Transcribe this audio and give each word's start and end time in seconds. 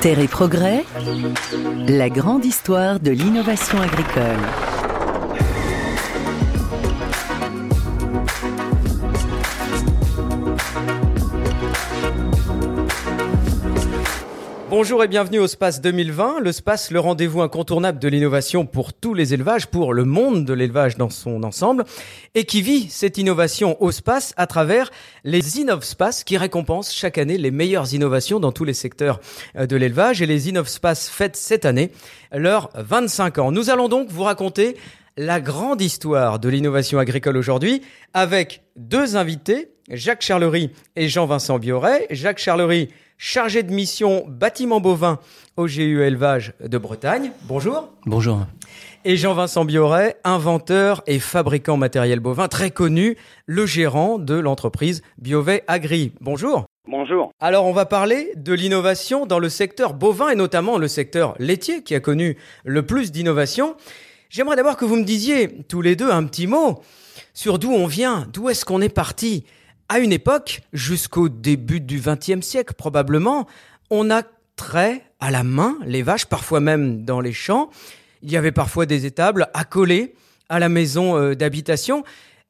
Terre 0.00 0.18
et 0.18 0.28
progrès, 0.28 0.84
la 1.88 2.08
grande 2.08 2.44
histoire 2.44 3.00
de 3.00 3.10
l'innovation 3.10 3.80
agricole. 3.80 4.38
Bonjour 14.78 15.02
et 15.02 15.08
bienvenue 15.08 15.38
au 15.38 15.46
SPACE 15.46 15.80
2020. 15.80 16.40
Le 16.40 16.52
SPACE, 16.52 16.90
le 16.90 17.00
rendez-vous 17.00 17.40
incontournable 17.40 17.98
de 17.98 18.08
l'innovation 18.08 18.66
pour 18.66 18.92
tous 18.92 19.14
les 19.14 19.32
élevages, 19.32 19.68
pour 19.68 19.94
le 19.94 20.04
monde 20.04 20.44
de 20.44 20.52
l'élevage 20.52 20.98
dans 20.98 21.08
son 21.08 21.44
ensemble, 21.44 21.84
et 22.34 22.44
qui 22.44 22.60
vit 22.60 22.90
cette 22.90 23.16
innovation 23.16 23.82
au 23.82 23.90
SPACE 23.90 24.34
à 24.36 24.46
travers 24.46 24.90
les 25.24 25.60
InnovSpace 25.60 26.24
qui 26.24 26.36
récompensent 26.36 26.92
chaque 26.94 27.16
année 27.16 27.38
les 27.38 27.50
meilleures 27.50 27.94
innovations 27.94 28.38
dans 28.38 28.52
tous 28.52 28.64
les 28.64 28.74
secteurs 28.74 29.18
euh, 29.56 29.64
de 29.66 29.76
l'élevage. 29.76 30.20
Et 30.20 30.26
les 30.26 30.50
InnovSpace 30.50 31.08
fêtent 31.08 31.36
cette 31.36 31.64
année 31.64 31.90
leurs 32.30 32.68
25 32.74 33.38
ans. 33.38 33.52
Nous 33.52 33.70
allons 33.70 33.88
donc 33.88 34.10
vous 34.10 34.24
raconter 34.24 34.76
la 35.16 35.40
grande 35.40 35.80
histoire 35.80 36.38
de 36.38 36.50
l'innovation 36.50 36.98
agricole 36.98 37.38
aujourd'hui 37.38 37.80
avec 38.12 38.62
deux 38.76 39.16
invités, 39.16 39.70
Jacques 39.90 40.22
Charlery 40.22 40.70
et 40.96 41.08
Jean-Vincent 41.08 41.60
Bioret. 41.60 42.08
Jacques 42.10 42.38
Charlery, 42.38 42.88
chargé 43.18 43.62
de 43.62 43.72
mission 43.72 44.24
bâtiment 44.26 44.80
bovin 44.80 45.20
au 45.56 45.66
GU 45.66 46.02
Élevage 46.02 46.54
de 46.60 46.76
Bretagne. 46.76 47.30
Bonjour. 47.44 47.88
Bonjour. 48.04 48.46
Et 49.04 49.16
Jean-Vincent 49.16 49.64
Bioret, 49.64 50.16
inventeur 50.24 51.04
et 51.06 51.20
fabricant 51.20 51.76
matériel 51.76 52.18
bovin 52.18 52.48
très 52.48 52.72
connu, 52.72 53.16
le 53.46 53.64
gérant 53.64 54.18
de 54.18 54.34
l'entreprise 54.34 55.02
Biovet 55.18 55.62
Agri. 55.68 56.12
Bonjour. 56.20 56.66
Bonjour. 56.88 57.30
Alors 57.38 57.66
on 57.66 57.72
va 57.72 57.86
parler 57.86 58.32
de 58.36 58.52
l'innovation 58.52 59.24
dans 59.24 59.38
le 59.38 59.48
secteur 59.48 59.94
bovin 59.94 60.30
et 60.30 60.36
notamment 60.36 60.78
le 60.78 60.88
secteur 60.88 61.36
laitier 61.38 61.84
qui 61.84 61.94
a 61.94 62.00
connu 62.00 62.36
le 62.64 62.84
plus 62.84 63.12
d'innovation. 63.12 63.76
J'aimerais 64.30 64.56
d'abord 64.56 64.76
que 64.76 64.84
vous 64.84 64.96
me 64.96 65.04
disiez 65.04 65.62
tous 65.68 65.82
les 65.82 65.94
deux 65.94 66.10
un 66.10 66.24
petit 66.24 66.48
mot 66.48 66.82
sur 67.34 67.60
d'où 67.60 67.70
on 67.70 67.86
vient, 67.86 68.26
d'où 68.32 68.48
est-ce 68.48 68.64
qu'on 68.64 68.80
est 68.80 68.88
parti. 68.88 69.44
À 69.88 70.00
une 70.00 70.12
époque, 70.12 70.62
jusqu'au 70.72 71.28
début 71.28 71.80
du 71.80 72.00
XXe 72.00 72.44
siècle 72.44 72.74
probablement, 72.74 73.46
on 73.90 74.10
a 74.10 74.22
trait 74.56 75.02
à 75.20 75.30
la 75.30 75.44
main 75.44 75.76
les 75.84 76.02
vaches, 76.02 76.26
parfois 76.26 76.60
même 76.60 77.04
dans 77.04 77.20
les 77.20 77.32
champs. 77.32 77.70
Il 78.22 78.30
y 78.30 78.36
avait 78.36 78.52
parfois 78.52 78.86
des 78.86 79.06
étables 79.06 79.48
accolées 79.54 80.14
à 80.48 80.58
la 80.58 80.68
maison 80.68 81.16
euh, 81.16 81.34
d'habitation. 81.34 82.02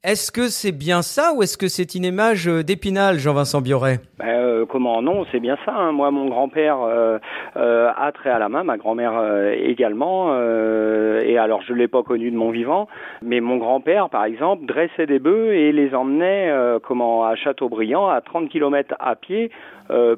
Est-ce 0.07 0.31
que 0.31 0.43
c'est 0.43 0.71
bien 0.71 1.03
ça 1.03 1.33
ou 1.35 1.43
est-ce 1.43 1.59
que 1.59 1.67
c'est 1.67 1.97
une 1.97 2.05
image 2.05 2.47
euh, 2.47 2.62
d'épinal, 2.62 3.19
Jean-Vincent 3.19 3.61
Bioret 3.61 3.99
ben, 4.21 4.29
euh, 4.29 4.65
Comment? 4.65 5.03
Non, 5.03 5.27
c'est 5.33 5.41
bien 5.41 5.59
ça. 5.65 5.75
Hein. 5.75 5.91
Moi, 5.91 6.12
mon 6.12 6.29
grand-père 6.29 6.81
euh, 6.81 7.19
euh, 7.57 7.91
a 7.97 8.12
trait 8.12 8.31
à 8.31 8.39
la 8.39 8.49
main, 8.49 8.62
ma 8.62 8.77
grand-mère 8.77 9.15
euh, 9.17 9.53
également. 9.59 10.33
et 10.33 11.39
alors, 11.39 11.61
je 11.62 11.73
l'ai 11.73 11.89
pas 11.89 12.05
connu 12.05 12.31
de 12.31 12.37
mon 12.37 12.51
vivant, 12.51 12.87
mais 13.21 13.41
mon 13.41 13.57
grand-père, 13.57 14.09
par 14.09 14.25
exemple, 14.25 14.65
dressait 14.65 15.07
des 15.07 15.19
bœufs 15.19 15.55
et 15.55 15.73
les 15.73 15.93
emmenait 15.93 16.53
comment? 16.84 17.25
À 17.25 17.34
Châteaubriand, 17.34 18.09
à 18.09 18.21
30 18.21 18.49
km 18.49 18.95
à 19.01 19.17
pied, 19.17 19.51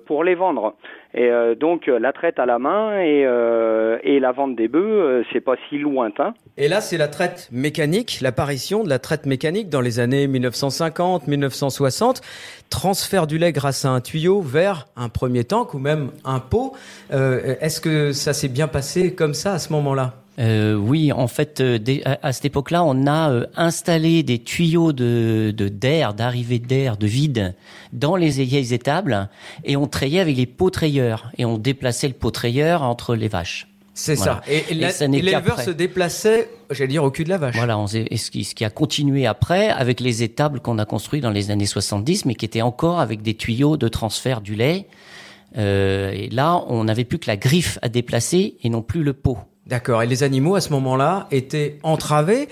pour 0.06 0.24
les 0.24 0.34
vendre. 0.34 0.74
Et 1.14 1.30
euh, 1.30 1.55
donc 1.55 1.86
la 1.86 2.12
traite 2.12 2.38
à 2.38 2.44
la 2.44 2.58
main 2.58 3.00
et, 3.00 3.24
euh, 3.24 3.98
et 4.02 4.20
la 4.20 4.33
vente 4.33 4.56
des 4.56 4.69
bœufs, 4.69 4.80
euh, 4.83 5.22
c'est 5.33 5.41
pas 5.41 5.55
si 5.69 5.78
lointain. 5.78 6.34
Et 6.58 6.69
là, 6.69 6.83
c'est 6.83 6.98
la 6.98 7.08
traite 7.08 7.48
mécanique, 7.50 8.19
l'apparition 8.20 8.84
de 8.84 8.91
la 8.91 8.98
traite 8.98 9.25
mécanique 9.25 9.70
dans 9.70 9.80
les 9.80 10.00
années 10.00 10.27
1950, 10.27 11.27
1960. 11.27 12.20
Transfert 12.69 13.27
du 13.27 13.38
lait 13.38 13.52
grâce 13.52 13.86
à 13.86 13.91
un 13.91 14.00
tuyau 14.00 14.42
vers 14.42 14.86
un 14.97 15.08
premier 15.08 15.44
tank 15.44 15.72
ou 15.72 15.78
même 15.78 16.10
un 16.25 16.41
pot. 16.41 16.75
Est-ce 17.10 17.80
que 17.80 18.12
ça 18.12 18.34
s'est 18.34 18.48
bien 18.48 18.69
passé 18.69 19.14
comme 19.14 19.32
ça 19.32 19.55
à 19.55 19.58
ce 19.58 19.72
moment-là? 19.72 20.12
Euh, 20.39 20.75
oui, 20.75 21.12
en 21.12 21.27
fait, 21.27 21.60
euh, 21.60 21.78
à, 22.22 22.32
cette 22.32 22.44
époque-là, 22.44 22.84
on 22.84 23.06
a 23.06 23.31
euh, 23.31 23.47
installé 23.56 24.22
des 24.22 24.38
tuyaux 24.38 24.93
de 24.93 25.53
d'air, 25.53 26.15
d'arrivée 26.15 26.59
d'air, 26.59 26.97
de 26.97 27.06
vide 27.06 27.54
dans 27.93 28.15
les 28.15 28.31
vieilles 28.31 28.72
étables, 28.72 29.28
et 29.65 29.77
on 29.77 29.87
trayait 29.87 30.21
avec 30.21 30.37
les 30.37 30.47
pots 30.47 30.71
trayeurs, 30.71 31.32
et 31.38 31.44
on 31.44 31.59
déplaçait 31.59 32.09
le 32.09 32.15
pot 32.15 32.31
trayeur 32.31 32.82
entre 32.82 33.16
les 33.16 33.28
vaches. 33.28 33.66
C'est 33.94 34.15
ça. 34.15 34.43
Et, 34.48 34.62
l'éleveur 34.75 35.60
se 35.60 35.72
déplaçait, 35.72 36.48
j'allais 36.71 36.87
dire, 36.87 37.03
au 37.03 37.10
cul 37.10 37.25
de 37.25 37.31
la 37.31 37.38
vache. 37.38 37.56
Voilà, 37.56 37.77
on, 37.77 37.87
et 37.87 38.16
ce, 38.16 38.31
qui, 38.31 38.44
ce 38.44 38.54
qui 38.54 38.65
a 38.65 38.71
continué 38.71 39.27
après 39.27 39.71
avec 39.71 39.98
les 39.98 40.22
étables 40.22 40.60
qu'on 40.60 40.78
a 40.78 40.84
construites 40.84 41.25
dans 41.25 41.32
les 41.32 41.50
années 41.50 41.66
70, 41.66 42.25
mais 42.25 42.37
qui 42.37 42.44
étaient 42.44 42.62
encore 42.62 43.00
avec 43.00 43.22
des 43.22 43.34
tuyaux 43.34 43.77
de 43.77 43.88
transfert 43.88 44.41
du 44.41 44.54
lait. 44.54 44.87
Euh, 45.56 46.12
et 46.12 46.28
là, 46.28 46.62
on 46.69 46.84
n'avait 46.84 47.04
plus 47.04 47.19
que 47.19 47.27
la 47.27 47.37
griffe 47.37 47.78
à 47.82 47.88
déplacer 47.88 48.56
et 48.62 48.69
non 48.69 48.82
plus 48.82 49.03
le 49.03 49.15
pot. 49.15 49.38
D'accord. 49.68 50.02
Et 50.02 50.06
les 50.06 50.22
animaux, 50.22 50.54
à 50.54 50.60
ce 50.60 50.70
moment-là, 50.70 51.28
étaient 51.30 51.78
entravés 51.82 52.48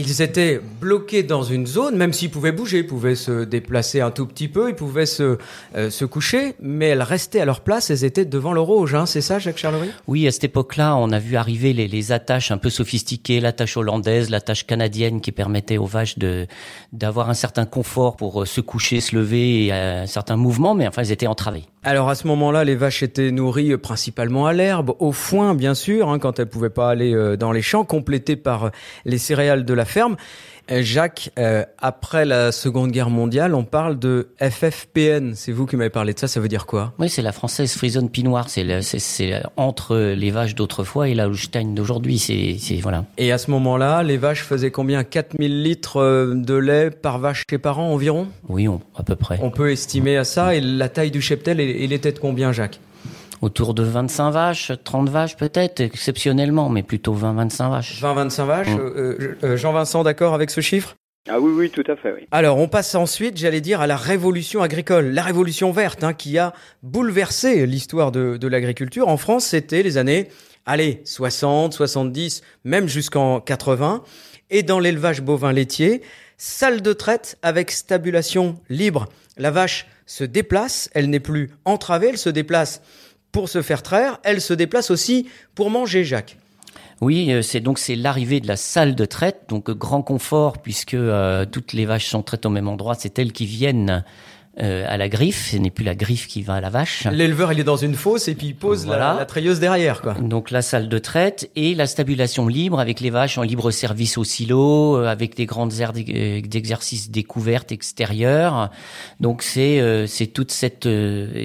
ils 0.00 0.22
étaient 0.22 0.60
bloqués 0.80 1.22
dans 1.22 1.42
une 1.42 1.66
zone, 1.66 1.96
même 1.96 2.12
s'ils 2.12 2.30
pouvaient 2.30 2.52
bouger, 2.52 2.78
ils 2.78 2.86
pouvaient 2.86 3.14
se 3.14 3.44
déplacer 3.44 4.00
un 4.00 4.10
tout 4.10 4.26
petit 4.26 4.48
peu, 4.48 4.70
ils 4.70 4.74
pouvaient 4.74 5.06
se, 5.06 5.38
euh, 5.76 5.90
se 5.90 6.04
coucher, 6.04 6.54
mais 6.60 6.86
elles 6.86 7.02
restaient 7.02 7.40
à 7.40 7.44
leur 7.44 7.60
place, 7.60 7.90
elles 7.90 8.04
étaient 8.04 8.24
devant 8.24 8.52
le 8.52 8.60
rouge, 8.60 8.94
hein, 8.94 9.06
c'est 9.06 9.20
ça 9.20 9.38
Jacques 9.38 9.58
Charlery? 9.58 9.90
Oui, 10.06 10.26
à 10.26 10.32
cette 10.32 10.44
époque-là, 10.44 10.96
on 10.96 11.12
a 11.12 11.18
vu 11.18 11.36
arriver 11.36 11.72
les, 11.72 11.88
les, 11.88 12.12
attaches 12.12 12.50
un 12.50 12.58
peu 12.58 12.70
sophistiquées, 12.70 13.40
l'attache 13.40 13.76
hollandaise, 13.76 14.30
l'attache 14.30 14.66
canadienne 14.66 15.20
qui 15.20 15.32
permettait 15.32 15.78
aux 15.78 15.86
vaches 15.86 16.18
de 16.18 16.46
d'avoir 16.92 17.30
un 17.30 17.34
certain 17.34 17.66
confort 17.66 18.16
pour 18.16 18.42
euh, 18.42 18.46
se 18.46 18.60
coucher, 18.60 19.00
se 19.00 19.14
lever 19.14 19.66
et 19.66 19.72
euh, 19.72 20.02
un 20.02 20.06
certain 20.06 20.36
mouvement, 20.36 20.74
mais 20.74 20.88
enfin, 20.88 21.02
elles 21.02 21.12
étaient 21.12 21.26
entravées. 21.26 21.64
Alors 21.82 22.08
à 22.08 22.14
ce 22.14 22.26
moment-là, 22.26 22.64
les 22.64 22.74
vaches 22.74 23.02
étaient 23.02 23.30
nourries 23.30 23.76
principalement 23.76 24.46
à 24.46 24.52
l'herbe, 24.52 24.94
au 24.98 25.12
foin 25.12 25.54
bien 25.54 25.74
sûr, 25.74 26.08
hein, 26.08 26.18
quand 26.18 26.38
elles 26.38 26.48
pouvaient 26.48 26.68
pas 26.68 26.90
aller 26.90 27.36
dans 27.38 27.52
les 27.52 27.62
champs, 27.62 27.84
complétées 27.84 28.36
par 28.36 28.70
les 29.04 29.18
céréales 29.18 29.64
de 29.64 29.74
la 29.74 29.84
ferme. 29.90 30.16
Euh, 30.70 30.82
Jacques, 30.82 31.30
euh, 31.38 31.64
après 31.78 32.24
la 32.24 32.52
Seconde 32.52 32.92
Guerre 32.92 33.10
mondiale, 33.10 33.54
on 33.54 33.64
parle 33.64 33.98
de 33.98 34.28
FFPN. 34.40 35.32
C'est 35.34 35.52
vous 35.52 35.66
qui 35.66 35.76
m'avez 35.76 35.90
parlé 35.90 36.14
de 36.14 36.18
ça. 36.18 36.28
Ça 36.28 36.38
veut 36.40 36.48
dire 36.48 36.66
quoi? 36.66 36.92
Oui, 36.98 37.08
c'est 37.08 37.22
la 37.22 37.32
française 37.32 37.72
Frison 37.74 38.06
Pinoir. 38.06 38.48
C'est 38.48 38.82
c'est 38.82 39.42
entre 39.56 39.96
les 39.96 40.30
vaches 40.30 40.54
d'autrefois 40.54 41.08
et 41.08 41.14
la 41.14 41.28
Holstein 41.28 41.74
d'aujourd'hui. 41.74 42.18
C'est 42.18 42.80
voilà. 42.80 43.04
Et 43.18 43.32
à 43.32 43.38
ce 43.38 43.50
moment-là, 43.50 44.02
les 44.02 44.16
vaches 44.16 44.44
faisaient 44.44 44.70
combien? 44.70 45.02
4000 45.02 45.62
litres 45.62 45.96
euh, 45.96 46.34
de 46.34 46.54
lait 46.54 46.90
par 46.90 47.18
vache 47.18 47.44
et 47.50 47.58
par 47.58 47.80
an 47.80 47.92
environ? 47.92 48.28
Oui, 48.48 48.68
à 48.96 49.02
peu 49.02 49.16
près. 49.16 49.38
On 49.42 49.50
peut 49.50 49.72
estimer 49.72 50.16
à 50.16 50.24
ça. 50.24 50.54
Et 50.54 50.60
la 50.60 50.88
taille 50.88 51.10
du 51.10 51.20
cheptel, 51.20 51.60
il 51.60 51.92
était 51.92 52.12
de 52.12 52.18
combien, 52.18 52.52
Jacques? 52.52 52.78
Autour 53.40 53.74
de 53.74 53.82
25 53.82 54.30
vaches, 54.30 54.72
30 54.84 55.08
vaches 55.08 55.36
peut-être, 55.36 55.80
exceptionnellement, 55.80 56.68
mais 56.68 56.82
plutôt 56.82 57.14
20-25 57.14 57.70
vaches. 57.70 58.02
20-25 58.02 58.46
vaches. 58.46 58.68
Mm. 58.68 58.78
Euh, 58.78 59.36
euh, 59.42 59.56
Jean-Vincent, 59.56 60.02
d'accord 60.02 60.34
avec 60.34 60.50
ce 60.50 60.60
chiffre? 60.60 60.94
Ah 61.28 61.38
oui, 61.38 61.52
oui, 61.54 61.70
tout 61.70 61.84
à 61.86 61.96
fait, 61.96 62.12
oui. 62.12 62.26
Alors, 62.30 62.58
on 62.58 62.68
passe 62.68 62.94
ensuite, 62.94 63.36
j'allais 63.36 63.60
dire, 63.60 63.80
à 63.80 63.86
la 63.86 63.96
révolution 63.96 64.62
agricole, 64.62 65.06
la 65.06 65.22
révolution 65.22 65.70
verte, 65.70 66.02
hein, 66.02 66.14
qui 66.14 66.38
a 66.38 66.54
bouleversé 66.82 67.66
l'histoire 67.66 68.10
de, 68.10 68.36
de 68.38 68.48
l'agriculture. 68.48 69.08
En 69.08 69.18
France, 69.18 69.44
c'était 69.44 69.82
les 69.82 69.98
années, 69.98 70.28
allez, 70.64 71.02
60, 71.04 71.74
70, 71.74 72.42
même 72.64 72.88
jusqu'en 72.88 73.40
80. 73.40 74.02
Et 74.48 74.62
dans 74.62 74.80
l'élevage 74.80 75.20
bovin 75.20 75.52
laitier, 75.52 76.02
salle 76.38 76.80
de 76.80 76.92
traite 76.94 77.38
avec 77.42 77.70
stabulation 77.70 78.58
libre. 78.70 79.06
La 79.36 79.50
vache 79.50 79.86
se 80.06 80.24
déplace, 80.24 80.90
elle 80.94 81.10
n'est 81.10 81.20
plus 81.20 81.50
entravée, 81.66 82.08
elle 82.08 82.18
se 82.18 82.30
déplace 82.30 82.82
pour 83.32 83.48
se 83.48 83.62
faire 83.62 83.82
traire, 83.82 84.18
elle 84.22 84.40
se 84.40 84.54
déplace 84.54 84.90
aussi 84.90 85.28
pour 85.54 85.70
manger, 85.70 86.04
Jacques. 86.04 86.36
Oui, 87.00 87.32
euh, 87.32 87.40
c'est 87.40 87.60
donc 87.60 87.78
c'est 87.78 87.96
l'arrivée 87.96 88.40
de 88.40 88.46
la 88.46 88.56
salle 88.56 88.94
de 88.94 89.04
traite, 89.06 89.44
donc 89.48 89.70
grand 89.70 90.02
confort 90.02 90.58
puisque 90.58 90.94
euh, 90.94 91.46
toutes 91.46 91.72
les 91.72 91.86
vaches 91.86 92.06
sont 92.06 92.22
traites 92.22 92.44
au 92.44 92.50
même 92.50 92.68
endroit, 92.68 92.94
c'est 92.94 93.18
elles 93.18 93.32
qui 93.32 93.46
viennent 93.46 94.04
euh, 94.62 94.84
à 94.88 94.96
la 94.96 95.08
griffe. 95.08 95.50
Ce 95.52 95.56
n'est 95.56 95.70
plus 95.70 95.84
la 95.84 95.94
griffe 95.94 96.26
qui 96.26 96.42
va 96.42 96.54
à 96.54 96.60
la 96.60 96.70
vache. 96.70 97.06
L'éleveur, 97.10 97.52
il 97.52 97.60
est 97.60 97.64
dans 97.64 97.76
une 97.76 97.94
fosse 97.94 98.28
et 98.28 98.34
puis 98.34 98.48
il 98.48 98.54
pose 98.54 98.86
la, 98.86 99.14
la, 99.18 99.24
trailleuse 99.24 99.60
derrière, 99.60 100.02
quoi. 100.02 100.14
Donc 100.14 100.50
la 100.50 100.62
salle 100.62 100.88
de 100.88 100.98
traite 100.98 101.50
et 101.56 101.74
la 101.74 101.86
stabulation 101.86 102.46
libre 102.46 102.78
avec 102.80 103.00
les 103.00 103.10
vaches 103.10 103.38
en 103.38 103.42
libre 103.42 103.70
service 103.70 104.18
au 104.18 104.24
silo, 104.24 104.96
euh, 104.96 105.06
avec 105.06 105.36
des 105.36 105.46
grandes 105.46 105.80
aires 105.80 105.92
euh, 105.96 106.40
d'exercice 106.42 107.10
découvertes 107.10 107.72
extérieures. 107.72 108.70
Donc 109.18 109.42
c'est 109.42 110.06
c'est 110.06 110.26
toute 110.26 110.50
cette 110.50 110.88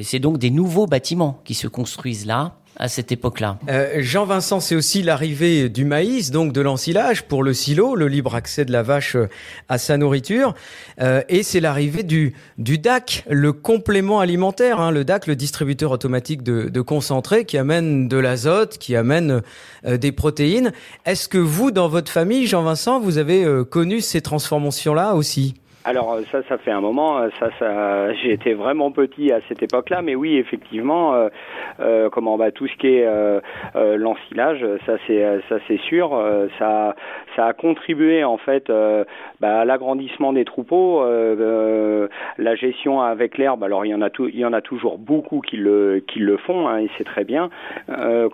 c'est 0.04 0.20
donc 0.20 0.38
des 0.38 0.50
nouveaux 0.50 0.88
bâtiments 0.88 1.42
qui 1.46 1.54
se 1.54 1.68
construisent 1.68 2.26
là 2.26 2.56
à 2.78 2.88
cette 2.88 3.12
époque-là. 3.12 3.58
Euh, 3.70 3.96
Jean-Vincent, 3.98 4.60
c'est 4.60 4.76
aussi 4.76 5.02
l'arrivée 5.02 5.70
du 5.70 5.86
maïs, 5.86 6.32
donc 6.32 6.52
de 6.54 6.62
l'ensilage 6.62 7.24
pour 7.24 7.44
le 7.44 7.54
silo, 7.54 7.96
le 7.96 8.08
libre 8.08 8.36
accès 8.36 8.66
de 8.66 8.72
la 8.72 8.84
vache 8.84 9.16
euh, 9.16 9.30
à 9.70 9.78
sa 9.78 9.98
nourriture, 9.98 10.54
euh, 11.02 11.22
et 11.30 11.44
c'est 11.44 11.60
l'arrivée 11.60 12.04
du, 12.04 12.34
du 12.58 12.78
DAC, 12.78 13.24
le 13.30 13.54
complément 13.54 14.20
alimentaire, 14.20 14.80
hein, 14.80 14.92
le 14.92 15.06
DAC, 15.06 15.28
le 15.28 15.36
distributeur 15.36 15.92
automatique 15.92 16.44
de, 16.44 16.70
de 16.70 16.82
concentré 16.82 17.46
qui 17.46 17.58
amène 17.58 18.08
de 18.08 18.18
l'azote, 18.18 18.78
qui 18.78 18.96
amène 18.96 19.42
euh, 19.86 19.98
des 19.98 20.12
protéines. 20.12 20.74
Est-ce 21.06 21.28
que 21.28 21.38
vous, 21.38 21.72
dans 21.72 21.88
votre 21.88 22.12
famille, 22.12 22.48
Jean-Vincent, 22.48 23.00
vous 23.00 23.18
avez 23.18 23.46
connu 23.70 24.02
ces 24.02 24.22
transformations-là 24.22 25.16
aussi? 25.16 25.56
Alors 25.88 26.18
ça, 26.32 26.42
ça 26.50 26.58
fait 26.58 26.72
un 26.72 26.82
moment. 26.82 27.30
Ça, 27.40 27.52
ça, 27.60 28.12
j'ai 28.16 28.32
été 28.32 28.56
vraiment 28.56 28.90
petit 28.90 29.32
à 29.32 29.40
cette 29.48 29.62
époque-là, 29.62 30.02
mais 30.02 30.16
oui, 30.16 30.38
effectivement, 30.38 31.14
euh, 31.14 31.30
euh, 31.80 32.10
comment 32.10 32.40
bah 32.40 32.50
tout 32.50 32.66
ce 32.66 32.76
qui 32.78 32.88
est 32.88 33.06
euh, 33.06 33.40
euh 33.76 33.96
l'ensilage, 33.96 34.66
ça 34.88 34.94
c'est 35.06 35.24
ça 35.48 35.58
c'est 35.68 35.80
sûr. 35.82 36.20
ça 36.58 36.96
ça 37.36 37.46
a 37.46 37.54
contribué 37.54 38.24
en 38.24 38.38
fait 38.38 38.72
bah, 39.40 39.60
à 39.60 39.66
l'agrandissement 39.66 40.34
des 40.34 40.44
troupeaux, 40.44 41.04
la 41.06 42.56
gestion 42.56 43.02
avec 43.02 43.38
l'herbe. 43.38 43.64
Alors 43.64 43.86
il 43.86 43.90
y 43.90 43.96
en 43.96 44.02
a 44.02 44.10
tout, 44.10 44.28
il 44.28 44.40
y 44.40 44.46
en 44.46 44.54
a 44.54 44.62
toujours 44.62 44.98
beaucoup 44.98 45.42
qui 45.42 45.58
le 45.58 46.04
qui 46.08 46.18
le 46.18 46.38
font, 46.38 46.68
hein, 46.68 46.80
et 46.80 46.90
c'est 46.98 47.04
très 47.04 47.26
bien. 47.26 47.52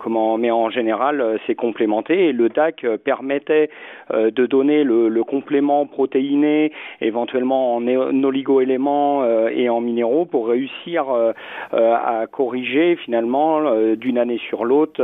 comment, 0.02 0.38
mais 0.38 0.50
en 0.50 0.70
général, 0.70 1.38
c'est 1.46 1.54
complémenté 1.54 2.28
et 2.28 2.32
le 2.32 2.48
DAC 2.48 2.86
permettait 3.04 3.68
de 4.10 4.46
donner 4.46 4.84
le, 4.84 5.10
le 5.10 5.24
complément 5.24 5.86
protéiné, 5.86 6.72
éventuellement 7.02 7.41
en 7.50 7.86
oligo-éléments 8.22 9.22
euh, 9.22 9.48
et 9.54 9.68
en 9.68 9.80
minéraux 9.80 10.24
pour 10.24 10.48
réussir 10.48 11.10
euh, 11.10 11.32
euh, 11.74 11.94
à 11.94 12.26
corriger 12.30 12.96
finalement 12.96 13.60
d'une 13.96 14.18
année 14.18 14.40
sur 14.48 14.64
l'autre 14.64 15.02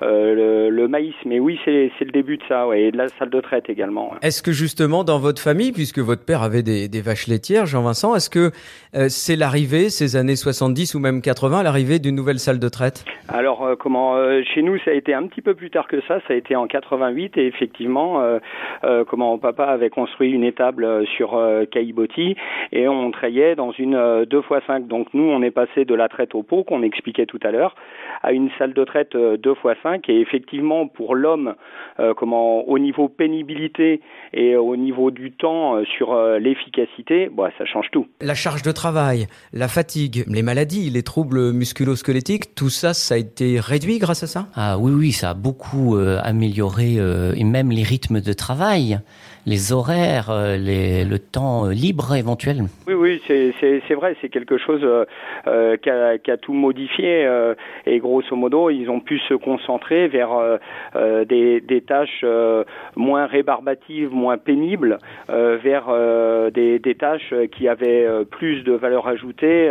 le, 0.00 0.86
maïs. 0.86 1.14
Mais 1.24 1.40
oui, 1.40 1.58
c'est 1.64 1.90
le 2.00 2.12
début 2.12 2.36
de 2.36 2.42
ça, 2.48 2.66
ouais, 2.66 2.82
et 2.82 2.90
de 2.92 2.96
la 2.96 3.08
salle 3.08 3.30
de 3.30 3.40
traite 3.40 3.68
également. 3.68 4.12
Est-ce 4.22 4.42
que 4.42 4.52
justement 4.52 5.04
dans 5.04 5.18
votre 5.18 5.40
famille, 5.40 5.72
puisque 5.72 5.98
votre 5.98 6.24
père 6.24 6.42
avait 6.42 6.62
des, 6.62 6.88
des 6.88 7.00
vaches 7.00 7.26
laitières, 7.26 7.66
Jean-Vincent, 7.66 8.14
est-ce 8.14 8.30
que 8.30 8.50
c'est 9.08 9.36
l'arrivée, 9.36 9.88
ces 9.88 10.16
années 10.16 10.36
70 10.36 10.94
ou 10.94 11.00
même 11.00 11.20
80, 11.20 11.62
l'arrivée 11.62 11.98
d'une 11.98 12.14
nouvelle 12.14 12.38
salle 12.38 12.58
de 12.58 12.68
traite? 12.68 13.04
Alors, 13.28 13.66
comment 13.78 14.14
chez 14.42 14.62
nous, 14.62 14.78
ça 14.84 14.90
a 14.90 14.94
été 14.94 15.14
un 15.14 15.26
petit 15.26 15.42
peu 15.42 15.54
plus 15.54 15.70
tard 15.70 15.88
que 15.88 16.00
ça. 16.02 16.20
Ça 16.28 16.34
a 16.34 16.36
été 16.36 16.54
en 16.54 16.66
88 16.66 17.36
et 17.38 17.46
effectivement, 17.46 18.22
comment 19.08 19.38
papa 19.38 19.64
avait 19.64 19.90
construit 19.90 20.30
une 20.30 20.44
étable 20.44 21.06
sur 21.16 21.40
Caillebotti 21.64 22.36
et 22.72 22.88
on 22.88 23.10
trayait 23.10 23.54
dans 23.54 23.72
une 23.72 23.96
2x5. 23.96 24.70
Euh, 24.70 24.78
Donc 24.80 25.08
nous, 25.14 25.24
on 25.24 25.42
est 25.42 25.50
passé 25.50 25.84
de 25.84 25.94
la 25.94 26.08
traite 26.08 26.34
au 26.34 26.42
pot 26.42 26.64
qu'on 26.64 26.82
expliquait 26.82 27.26
tout 27.26 27.40
à 27.42 27.50
l'heure 27.50 27.74
à 28.22 28.32
une 28.32 28.50
salle 28.58 28.72
de 28.72 28.84
traite 28.84 29.14
2x5 29.14 29.86
euh, 29.86 29.98
et 30.08 30.20
effectivement 30.20 30.86
pour 30.86 31.14
l'homme, 31.14 31.54
euh, 32.00 32.14
comment 32.14 32.66
au 32.68 32.78
niveau 32.78 33.08
pénibilité 33.08 34.00
et 34.32 34.56
au 34.56 34.76
niveau 34.76 35.10
du 35.10 35.32
temps 35.32 35.84
sur 35.84 36.14
l'efficacité, 36.38 37.28
bah, 37.30 37.50
ça 37.58 37.64
change 37.64 37.86
tout. 37.92 38.06
La 38.20 38.34
charge 38.34 38.62
de 38.62 38.72
travail, 38.72 39.26
la 39.52 39.68
fatigue, 39.68 40.24
les 40.26 40.42
maladies, 40.42 40.90
les 40.90 41.02
troubles 41.02 41.52
musculo-squelettiques, 41.52 42.54
tout 42.54 42.70
ça, 42.70 42.94
ça 42.94 43.14
a 43.14 43.18
été 43.18 43.60
réduit 43.60 43.98
grâce 43.98 44.22
à 44.22 44.26
ça? 44.26 44.46
Ah 44.54 44.78
oui, 44.78 44.92
oui, 44.92 45.12
ça 45.12 45.30
a 45.30 45.34
beaucoup 45.34 45.96
amélioré 45.96 46.94
et 47.36 47.44
même 47.44 47.70
les 47.70 47.82
rythmes 47.82 48.20
de 48.20 48.32
travail 48.32 48.98
les 49.46 49.72
horaires, 49.72 50.30
euh, 50.30 50.56
les, 50.56 51.04
le 51.04 51.18
temps 51.18 51.66
euh, 51.66 51.72
libre 51.72 52.14
éventuel. 52.14 52.62
Oui, 52.86 52.94
oui, 52.94 53.22
c'est 53.26 53.94
vrai, 53.94 54.16
c'est 54.20 54.28
quelque 54.28 54.58
chose 54.58 54.80
euh, 54.82 55.76
qui, 55.76 55.90
a, 55.90 56.18
qui, 56.18 56.30
a, 56.30 56.36
tout 56.36 56.52
modifié 56.52 57.28
et 57.86 57.98
grosso 57.98 58.34
modo, 58.36 58.70
ils 58.70 58.88
ont 58.90 59.00
pu 59.00 59.18
se 59.28 59.34
concentrer 59.34 60.08
vers 60.08 60.30
des, 60.94 61.60
des, 61.60 61.80
tâches 61.80 62.24
moins 62.96 63.26
rébarbatives, 63.26 64.10
moins 64.12 64.36
pénibles, 64.36 64.98
vers 65.28 65.86
des, 66.52 66.78
des, 66.78 66.94
tâches 66.94 67.32
qui 67.56 67.68
avaient 67.68 68.06
plus 68.30 68.62
de 68.62 68.72
valeur 68.72 69.06
ajoutée 69.06 69.70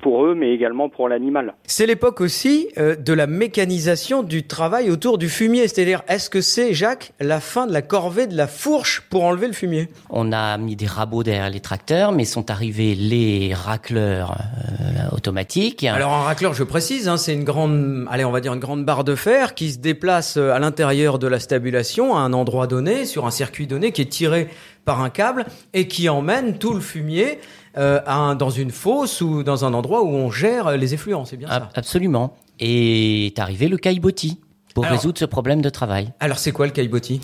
pour 0.00 0.26
eux, 0.26 0.34
mais 0.34 0.52
également 0.52 0.88
pour 0.88 1.08
l'animal. 1.08 1.54
C'est 1.64 1.86
l'époque 1.86 2.20
aussi 2.20 2.68
de 2.76 3.12
la 3.12 3.26
mécanisation 3.26 4.22
du 4.22 4.46
travail 4.46 4.90
autour 4.90 5.18
du 5.18 5.28
fumier, 5.28 5.66
c'est-à-dire 5.68 6.02
est-ce 6.08 6.30
que 6.30 6.40
c'est, 6.40 6.72
Jacques, 6.72 7.12
la 7.20 7.40
fin 7.40 7.66
de 7.66 7.72
la 7.72 7.82
corvée 7.82 8.26
de 8.26 8.36
la 8.36 8.46
fourche 8.46 9.02
pour 9.12 9.24
enlever 9.24 9.46
le 9.46 9.52
fumier. 9.52 9.90
On 10.08 10.32
a 10.32 10.56
mis 10.56 10.74
des 10.74 10.86
rabots 10.86 11.22
derrière 11.22 11.50
les 11.50 11.60
tracteurs, 11.60 12.12
mais 12.12 12.24
sont 12.24 12.50
arrivés 12.50 12.94
les 12.94 13.52
racleurs 13.52 14.38
euh, 14.80 15.14
automatiques. 15.14 15.84
Alors 15.84 16.14
un 16.14 16.22
racleur, 16.22 16.54
je 16.54 16.64
précise, 16.64 17.08
hein, 17.08 17.18
c'est 17.18 17.34
une 17.34 17.44
grande, 17.44 18.06
allez, 18.10 18.24
on 18.24 18.30
va 18.30 18.40
dire 18.40 18.54
une 18.54 18.58
grande 18.58 18.86
barre 18.86 19.04
de 19.04 19.14
fer 19.14 19.54
qui 19.54 19.70
se 19.70 19.78
déplace 19.78 20.38
euh, 20.38 20.54
à 20.54 20.58
l'intérieur 20.58 21.18
de 21.18 21.26
la 21.26 21.40
stabulation 21.40 22.16
à 22.16 22.20
un 22.20 22.32
endroit 22.32 22.66
donné, 22.66 23.04
sur 23.04 23.26
un 23.26 23.30
circuit 23.30 23.66
donné, 23.66 23.92
qui 23.92 24.00
est 24.00 24.06
tiré 24.06 24.48
par 24.86 25.02
un 25.02 25.10
câble 25.10 25.44
et 25.74 25.88
qui 25.88 26.08
emmène 26.08 26.56
tout 26.56 26.72
le 26.72 26.80
fumier 26.80 27.38
euh, 27.76 28.00
dans 28.34 28.48
une 28.48 28.70
fosse 28.70 29.20
ou 29.20 29.42
dans 29.42 29.66
un 29.66 29.74
endroit 29.74 30.02
où 30.04 30.08
on 30.08 30.30
gère 30.30 30.74
les 30.78 30.94
effluents. 30.94 31.26
C'est 31.26 31.36
bien 31.36 31.48
ça. 31.48 31.68
Absolument. 31.74 32.34
Et 32.60 33.26
est 33.26 33.38
arrivé 33.38 33.68
le 33.68 33.76
caillebotis 33.76 34.38
pour 34.74 34.84
résoudre 34.84 35.18
ce 35.18 35.24
problème 35.24 35.60
de 35.60 35.68
travail. 35.68 36.12
Alors 36.20 36.38
c'est 36.38 36.52
quoi 36.52 36.66
le 36.66 36.72
caillebotis? 36.72 37.20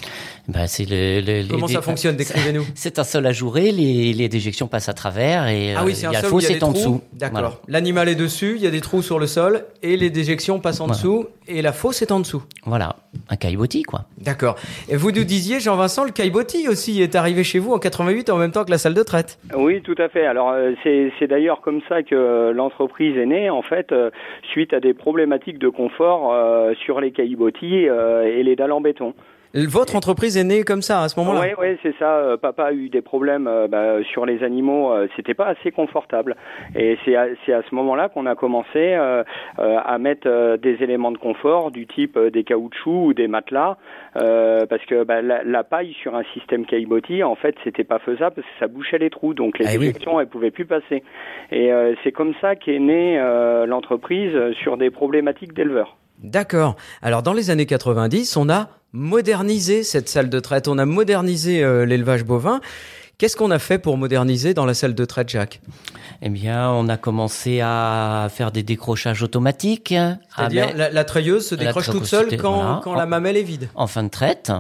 Ben, 0.49 0.67
c'est 0.67 0.89
le, 0.89 1.21
le, 1.21 1.47
Comment 1.47 1.69
ça 1.69 1.83
fonctionne 1.83 2.17
Décrivez-nous. 2.17 2.65
C'est 2.75 2.99
un 2.99 3.05
sol 3.05 3.27
ajouré, 3.27 3.71
les, 3.71 4.15
les 4.15 4.29
déjections 4.31 4.67
passent 4.67 4.89
à 4.89 4.95
travers 4.95 5.47
et 5.47 5.75
ah 5.75 5.83
oui, 5.85 5.95
c'est 5.95 6.07
un 6.07 6.13
sol 6.15 6.33
où 6.33 6.41
il 6.41 6.45
y 6.45 6.47
a 6.47 6.55
des 6.55 6.65
en 6.65 6.73
dessous. 6.73 7.03
D'accord. 7.13 7.61
L'animal 7.69 8.09
est 8.09 8.15
dessus, 8.15 8.55
il 8.57 8.63
y 8.63 8.67
a 8.67 8.71
des 8.71 8.81
trous 8.81 9.03
sur 9.03 9.19
le 9.19 9.27
sol 9.27 9.67
et 9.83 9.99
les 9.99 10.09
déjections 10.09 10.59
passent 10.59 10.81
en 10.81 10.87
dessous 10.87 11.27
et 11.47 11.61
la 11.61 11.73
fosse 11.73 12.01
est 12.01 12.13
en 12.13 12.21
dessous. 12.21 12.43
Voilà, 12.65 12.97
un 13.29 13.37
caillebotis 13.37 13.83
quoi. 13.83 14.07
D'accord. 14.17 14.57
Et 14.89 14.97
vous 14.97 15.13
nous 15.13 15.25
disiez, 15.25 15.61
Jean-Vincent, 15.61 16.05
le 16.05 16.13
caillebotis 16.13 16.67
aussi 16.69 17.03
est 17.03 17.15
arrivé 17.15 17.45
chez 17.45 17.59
vous 17.59 17.73
en 17.73 17.79
88 17.79 18.31
en 18.31 18.39
même 18.39 18.51
temps 18.51 18.65
que 18.65 18.71
la 18.71 18.79
salle 18.79 18.95
de 18.95 19.03
traite. 19.03 19.39
Oui, 19.55 19.83
tout 19.83 19.97
à 19.99 20.09
fait. 20.09 20.25
Alors 20.25 20.51
euh, 20.51 20.73
c'est 20.83 21.27
d'ailleurs 21.27 21.61
comme 21.61 21.83
ça 21.91 22.03
que 22.03 22.15
euh, 22.15 22.53
l'entreprise 22.55 23.19
est 23.19 23.27
née 23.27 23.51
en 23.51 23.63
fait 23.63 23.93
euh, 23.93 24.11
suite 24.53 24.73
à 24.73 24.81
des 24.81 24.95
problématiques 24.95 25.59
de 25.59 25.69
confort 25.69 26.35
sur 26.85 27.01
les 27.01 27.11
caillebotis 27.11 27.85
et 27.85 28.43
les 28.43 28.57
dalles 28.57 28.73
en 28.73 28.81
béton. 28.81 29.15
Votre 29.55 29.97
entreprise 29.97 30.37
est 30.37 30.45
née 30.45 30.63
comme 30.63 30.83
ça 30.83 31.03
à 31.03 31.09
ce 31.09 31.19
moment-là 31.21 31.41
Oui, 31.41 31.55
oui, 31.59 31.79
c'est 31.83 31.95
ça. 31.99 32.17
Euh, 32.17 32.37
papa 32.37 32.65
a 32.65 32.73
eu 32.73 32.91
des 32.91 33.01
problèmes 33.01 33.47
euh, 33.47 33.67
bah, 33.67 34.03
sur 34.13 34.27
les 34.27 34.43
animaux. 34.43 34.93
Euh, 34.93 35.09
c'était 35.17 35.33
pas 35.33 35.47
assez 35.47 35.71
confortable. 35.71 36.37
Et 36.77 36.99
c'est 37.05 37.17
à, 37.17 37.23
à, 37.23 37.63
ce 37.63 37.75
moment-là 37.75 38.11
qu'on 38.11 38.27
a 38.27 38.35
commencé 38.35 38.95
à 38.95 39.99
mettre 39.99 40.57
des 40.57 40.83
éléments 40.83 41.13
de 41.13 41.19
confort 41.19 41.71
du 41.71 41.87
type 41.87 42.19
des 42.19 42.45
caoutchoucs 42.45 42.87
ou 42.87 43.15
des 43.15 43.29
matelas, 43.29 43.77
parce 44.15 44.85
que 44.87 45.05
bah, 45.05 45.23
la, 45.23 45.65
paille 45.65 45.95
sur 45.95 46.15
un 46.15 46.25
système 46.35 46.67
caillebotis, 46.67 47.23
en 47.23 47.35
fait, 47.35 47.55
c'était 47.65 47.85
pas 47.85 47.99
faisable 47.99 48.37
parce 48.37 48.47
que 48.47 48.59
ça 48.61 48.67
bouchait 48.67 48.99
les 48.99 49.11
trous, 49.11 49.35
donc 49.35 49.59
les 49.59 49.67
ah, 49.67 49.75
éjections, 49.75 50.21
elles 50.21 50.29
pouvaient 50.29 50.51
plus 50.51 50.67
passer. 50.67 51.03
Et 51.51 51.71
c'est 52.05 52.13
comme 52.13 52.35
ça 52.41 52.57
qu'est 52.57 52.79
née 52.79 53.19
l'entreprise 53.67 54.37
sur 54.63 54.77
des 54.77 54.91
problématiques 54.91 55.55
d'éleveurs. 55.55 55.97
D'accord. 56.23 56.77
Alors 57.03 57.23
dans 57.23 57.33
les 57.33 57.51
années 57.51 57.67
90, 57.67 58.37
on 58.37 58.51
a 58.51 58.69
modernisé 58.93 59.83
cette 59.83 60.09
salle 60.09 60.31
de 60.31 60.41
traite, 60.41 60.69
on 60.69 60.79
a 60.79 60.87
modernisé 60.87 61.63
euh, 61.63 61.85
l'élevage 61.85 62.25
bovin. 62.25 62.61
Qu'est-ce 63.19 63.37
qu'on 63.37 63.51
a 63.51 63.59
fait 63.59 63.79
pour 63.79 63.97
moderniser 63.97 64.55
dans 64.55 64.65
la 64.65 64.75
salle 64.75 64.95
de 64.95 65.05
traite, 65.05 65.29
Jacques? 65.29 65.61
Eh 66.23 66.29
bien, 66.29 66.71
on 66.71 66.89
a 66.89 66.97
commencé 66.97 67.61
à 67.61 68.29
faire 68.31 68.53
des 68.53 68.63
décrochages 68.63 69.25
automatiques. 69.25 69.93
C'est-à-dire, 70.37 70.69
la, 70.77 70.91
la, 70.91 71.05
treilleuse 71.05 71.49
se 71.49 71.57
décroche 71.57 71.91
toute 71.91 72.07
seule 72.07 72.37
quand, 72.37 72.81
quand 72.83 72.95
la 72.95 73.07
mamelle 73.07 73.37
est 73.37 73.43
vide. 73.43 73.71
En 73.75 73.89
fin 73.89 74.05
de 74.05 74.09
traite. 74.09 74.53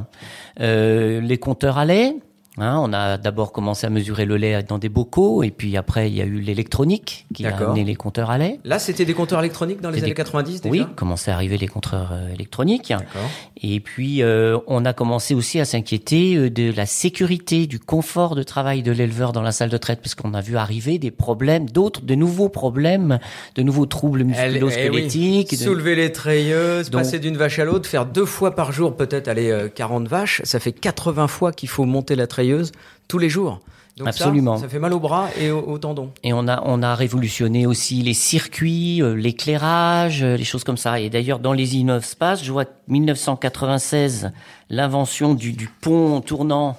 Euh, 0.59 1.21
les 1.21 1.39
compteurs 1.39 1.79
à 1.79 1.85
lait, 1.85 2.17
Hein, 2.61 2.81
on 2.83 2.93
a 2.93 3.19
d'abord 3.19 3.53
commencé 3.53 3.87
à 3.87 3.91
mesurer 3.91 4.25
le 4.25 4.37
lait 4.37 4.63
dans 4.63 4.79
des 4.79 4.89
bocaux, 4.89 5.43
et 5.43 5.51
puis 5.51 5.77
après 5.77 6.11
il 6.11 6.17
y 6.17 6.21
a 6.21 6.25
eu 6.25 6.41
l'électronique 6.41 7.27
qui 7.33 7.47
a 7.47 7.57
amené 7.57 7.85
les 7.85 7.95
compteurs 7.95 8.31
à 8.31 8.39
lait. 8.39 8.59
Là, 8.65 8.79
c'était 8.79 9.05
des 9.05 9.15
compteurs 9.15 9.39
électroniques 9.39 9.81
dans 9.81 9.91
les 9.91 10.03
années 10.03 10.15
90 10.15 10.63
déjà 10.63 10.71
Oui, 10.71 10.87
commençaient 10.97 11.31
à 11.31 11.35
arriver 11.35 11.57
les 11.57 11.69
compteurs 11.69 12.11
euh, 12.13 12.33
électroniques. 12.35 12.93
Et 13.63 13.81
puis 13.81 14.23
euh, 14.23 14.59
on 14.67 14.85
a 14.85 14.93
commencé 14.93 15.35
aussi 15.35 15.61
à 15.61 15.65
s'inquiéter 15.65 16.37
euh, 16.37 16.51
de 16.51 16.73
la 16.75 16.87
sécurité, 16.87 17.67
du 17.67 17.79
confort 17.79 18.35
de 18.35 18.43
travail 18.43 18.83
de 18.83 18.93
l'éleveur 18.93 19.33
dans 19.33 19.43
la 19.43 19.53
salle 19.53 19.71
de 19.71 19.77
traite, 19.77 20.01
parce 20.01 20.15
qu'on 20.15 20.35
a 20.35 20.41
vu 20.41 20.57
arriver 20.57 20.99
des 20.99 21.11
problèmes, 21.11 21.69
d'autres, 21.71 22.03
de 22.03 22.15
nouveaux 22.15 22.49
problèmes, 22.49 23.19
de 23.55 23.63
nouveaux 23.63 23.87
troubles 23.87 24.25
musculo-squelettiques. 24.25 25.53
Eh 25.53 25.57
Soulever 25.57 25.95
les 25.95 26.13
treilleuses, 26.13 26.91
passer 26.91 27.19
d'une 27.19 27.37
vache 27.37 27.59
à 27.59 27.65
l'autre, 27.65 27.89
faire 27.89 28.07
deux 28.07 28.25
fois 28.25 28.55
par 28.55 28.73
jour 28.73 28.97
peut-être 28.97 29.29
aller 29.29 29.69
40 29.75 30.09
vaches, 30.09 30.41
ça 30.45 30.59
fait 30.59 30.73
80 30.73 31.29
fois 31.29 31.53
qu'il 31.53 31.69
faut 31.69 31.85
monter 31.85 32.17
la 32.17 32.27
treilleuse 32.27 32.48
tous 33.09 33.19
les 33.19 33.29
jours. 33.29 33.61
Absolument. 34.07 34.59
Ça, 34.59 34.69
fait 34.69 34.79
mal 34.79 34.93
au 34.93 35.01
bras 35.01 35.29
et 35.41 35.51
aux, 35.51 35.79
tendons. 35.79 36.13
Et 36.23 36.33
on 36.33 36.47
a 36.47 36.63
on 36.65 36.83
a 36.83 36.95
révolutionné 36.95 37.67
aussi 37.67 38.03
les 38.03 38.15
circuits, 38.15 39.03
euh, 39.03 39.15
l'éclairage, 39.15 40.23
euh, 40.23 40.37
les 40.37 40.45
choses 40.45 40.65
comme 40.65 40.77
ça. 40.77 41.01
Et 41.01 41.11
d'ailleurs 41.11 41.41
dans 41.41 41.53
les 41.53 41.77
Innov 41.77 42.05
Space, 42.05 42.45
je 42.45 42.53
vois 42.53 42.65
1996 42.87 44.31
l'invention 44.71 45.35
du, 45.35 45.53
du 45.53 45.69
pont 45.81 46.21
tournant 46.21 46.77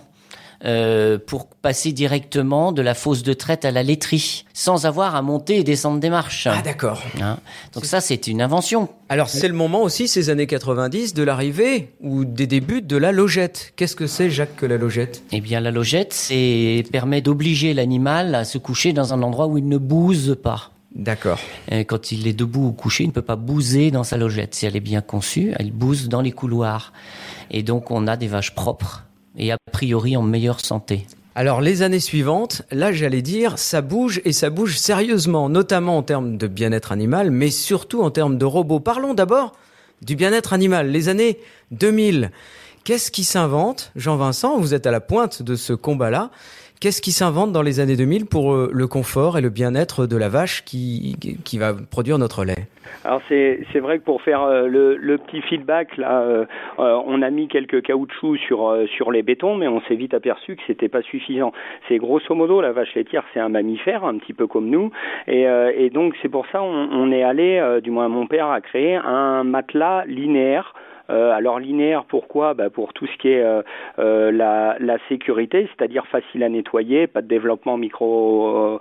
euh, 0.65 1.17
pour 1.17 1.47
passer 1.47 1.93
directement 1.93 2.73
de 2.73 2.81
la 2.81 2.93
fosse 2.93 3.23
de 3.23 3.31
traite 3.31 3.63
à 3.63 3.71
la 3.71 3.81
laiterie, 3.81 4.43
sans 4.53 4.85
avoir 4.85 5.15
à 5.15 5.21
monter 5.21 5.57
et 5.57 5.63
descendre 5.63 6.01
des 6.01 6.09
marches. 6.09 6.47
Ah 6.47 6.61
d'accord. 6.61 7.01
Hein 7.21 7.37
Donc 7.73 7.85
ça, 7.85 8.01
c'est 8.01 8.27
une 8.27 8.41
invention. 8.41 8.89
Alors 9.07 9.29
c'est 9.29 9.47
le 9.47 9.53
moment 9.53 9.81
aussi, 9.83 10.09
ces 10.09 10.29
années 10.29 10.47
90, 10.47 11.13
de 11.13 11.23
l'arrivée 11.23 11.93
ou 12.01 12.25
des 12.25 12.45
débuts 12.45 12.81
de 12.81 12.97
la 12.97 13.13
logette. 13.13 13.71
Qu'est-ce 13.77 13.95
que 13.95 14.05
c'est, 14.05 14.29
Jacques, 14.29 14.57
que 14.57 14.65
la 14.65 14.77
logette? 14.77 15.23
Eh 15.31 15.39
bien, 15.39 15.61
la 15.61 15.71
logette, 15.71 16.11
c'est 16.11 16.83
permet 16.91 17.21
d'obliger 17.21 17.73
l'animal 17.73 18.35
à 18.35 18.43
se 18.43 18.57
coucher 18.57 18.91
dans 18.91 19.13
un 19.13 19.23
endroit 19.23 19.47
où 19.47 19.57
il 19.57 19.67
ne 19.67 19.77
bouse 19.77 20.37
pas. 20.43 20.71
D'accord. 20.93 21.39
Quand 21.87 22.11
il 22.11 22.27
est 22.27 22.33
debout 22.33 22.67
ou 22.67 22.71
couché, 22.73 23.03
il 23.05 23.07
ne 23.07 23.11
peut 23.13 23.21
pas 23.21 23.35
bouser 23.35 23.91
dans 23.91 24.03
sa 24.03 24.17
logette. 24.17 24.55
Si 24.55 24.65
elle 24.65 24.75
est 24.75 24.81
bien 24.81 25.01
conçue, 25.01 25.53
elle 25.57 25.71
bouse 25.71 26.09
dans 26.09 26.21
les 26.21 26.31
couloirs. 26.31 26.91
Et 27.51 27.63
donc, 27.63 27.91
on 27.91 28.07
a 28.07 28.17
des 28.17 28.27
vaches 28.27 28.55
propres 28.55 29.03
et 29.39 29.51
a 29.51 29.57
priori 29.71 30.15
en 30.15 30.21
meilleure 30.21 30.59
santé. 30.59 31.07
Alors 31.35 31.61
les 31.61 31.81
années 31.81 31.99
suivantes, 31.99 32.63
là 32.69 32.91
j'allais 32.91 33.21
dire, 33.21 33.57
ça 33.57 33.81
bouge 33.81 34.21
et 34.25 34.33
ça 34.33 34.49
bouge 34.49 34.77
sérieusement, 34.77 35.49
notamment 35.49 35.97
en 35.97 36.03
termes 36.03 36.37
de 36.37 36.47
bien-être 36.47 36.91
animal, 36.91 37.31
mais 37.31 37.49
surtout 37.49 38.01
en 38.01 38.11
termes 38.11 38.37
de 38.37 38.45
robots. 38.45 38.79
Parlons 38.79 39.13
d'abord 39.13 39.53
du 40.01 40.15
bien-être 40.15 40.53
animal. 40.53 40.91
Les 40.91 41.09
années 41.09 41.39
2000. 41.71 42.31
Qu'est-ce 42.83 43.11
qui 43.11 43.23
s'invente 43.23 43.91
Jean-Vincent, 43.95 44.57
vous 44.57 44.73
êtes 44.73 44.87
à 44.87 44.91
la 44.91 45.01
pointe 45.01 45.41
de 45.41 45.55
ce 45.55 45.73
combat-là. 45.73 46.31
Qu'est-ce 46.81 47.01
qui 47.01 47.11
s'invente 47.11 47.51
dans 47.51 47.61
les 47.61 47.81
années 47.81 47.97
2000 47.97 48.25
pour 48.25 48.53
euh, 48.53 48.69
le 48.71 48.87
confort 48.87 49.37
et 49.37 49.41
le 49.41 49.49
bien-être 49.49 50.07
de 50.07 50.15
la 50.15 50.29
vache 50.29 50.63
qui, 50.63 51.17
qui 51.43 51.57
va 51.57 51.73
produire 51.73 52.17
notre 52.17 52.45
lait? 52.45 52.69
Alors 53.03 53.21
c'est 53.27 53.65
c'est 53.73 53.81
vrai 53.81 53.99
que 53.99 54.05
pour 54.05 54.21
faire 54.21 54.43
euh, 54.43 54.65
le, 54.65 54.95
le 54.95 55.17
petit 55.17 55.41
feedback 55.41 55.97
là, 55.97 56.21
euh, 56.21 56.45
on 56.77 57.21
a 57.21 57.29
mis 57.31 57.49
quelques 57.49 57.81
caoutchoucs 57.81 58.39
sur 58.39 58.77
sur 58.95 59.11
les 59.11 59.23
bétons, 59.23 59.55
mais 59.55 59.67
on 59.67 59.81
s'est 59.81 59.95
vite 59.95 60.13
aperçu 60.13 60.55
que 60.55 60.61
c'était 60.67 60.87
pas 60.87 61.01
suffisant. 61.01 61.51
C'est 61.89 61.97
grosso 61.97 62.33
modo 62.33 62.61
la 62.61 62.71
vache 62.71 62.95
laitière, 62.95 63.25
c'est 63.33 63.41
un 63.41 63.49
mammifère 63.49 64.05
un 64.05 64.17
petit 64.17 64.33
peu 64.33 64.47
comme 64.47 64.69
nous, 64.69 64.89
et, 65.27 65.47
et 65.75 65.89
donc 65.89 66.15
c'est 66.21 66.29
pour 66.29 66.45
ça 66.47 66.63
on, 66.63 66.89
on 66.93 67.11
est 67.11 67.23
allé, 67.23 67.79
du 67.83 67.91
moins 67.91 68.07
mon 68.07 68.25
père 68.25 68.49
a 68.49 68.61
créé 68.61 68.95
un 68.95 69.43
matelas 69.43 70.05
linéaire 70.05 70.73
euh, 70.75 70.88
alors 71.09 71.59
linéaire, 71.59 72.05
pourquoi? 72.05 72.53
Bah 72.53 72.69
Pour 72.69 72.93
tout 72.93 73.07
ce 73.07 73.17
qui 73.17 73.29
est 73.29 73.41
euh, 73.41 73.61
euh, 73.97 74.31
la, 74.31 74.75
la, 74.79 74.97
sécurité, 75.07 75.67
c'est-à-dire 75.69 76.05
facile 76.07 76.43
à 76.43 76.49
nettoyer, 76.49 77.07
pas 77.07 77.21
de 77.21 77.27
développement 77.27 77.77
micro, 77.77 78.79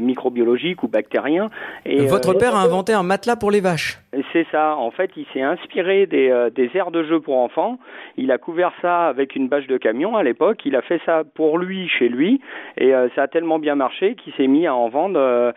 microbiologique 0.00 0.82
ou 0.82 0.88
bactérien. 0.88 1.48
Et, 1.86 2.06
Votre 2.06 2.34
père 2.34 2.56
a 2.56 2.62
inventé 2.62 2.92
un 2.92 3.02
matelas 3.02 3.36
pour 3.36 3.50
les 3.50 3.60
vaches 3.60 3.98
C'est 4.32 4.46
ça. 4.50 4.76
En 4.76 4.90
fait, 4.90 5.10
il 5.16 5.26
s'est 5.32 5.42
inspiré 5.42 6.06
des, 6.06 6.48
des 6.54 6.70
aires 6.74 6.90
de 6.90 7.04
jeu 7.04 7.20
pour 7.20 7.38
enfants. 7.38 7.78
Il 8.16 8.30
a 8.30 8.38
couvert 8.38 8.72
ça 8.82 9.06
avec 9.06 9.34
une 9.36 9.48
bâche 9.48 9.66
de 9.66 9.78
camion 9.78 10.16
à 10.16 10.22
l'époque. 10.22 10.60
Il 10.64 10.76
a 10.76 10.82
fait 10.82 11.00
ça 11.06 11.22
pour 11.34 11.58
lui, 11.58 11.88
chez 11.88 12.08
lui. 12.08 12.40
Et 12.76 12.92
ça 13.14 13.22
a 13.22 13.28
tellement 13.28 13.58
bien 13.58 13.74
marché 13.74 14.14
qu'il 14.14 14.32
s'est 14.34 14.46
mis 14.46 14.66
à 14.66 14.74
en 14.74 14.88
vendre 14.88 15.52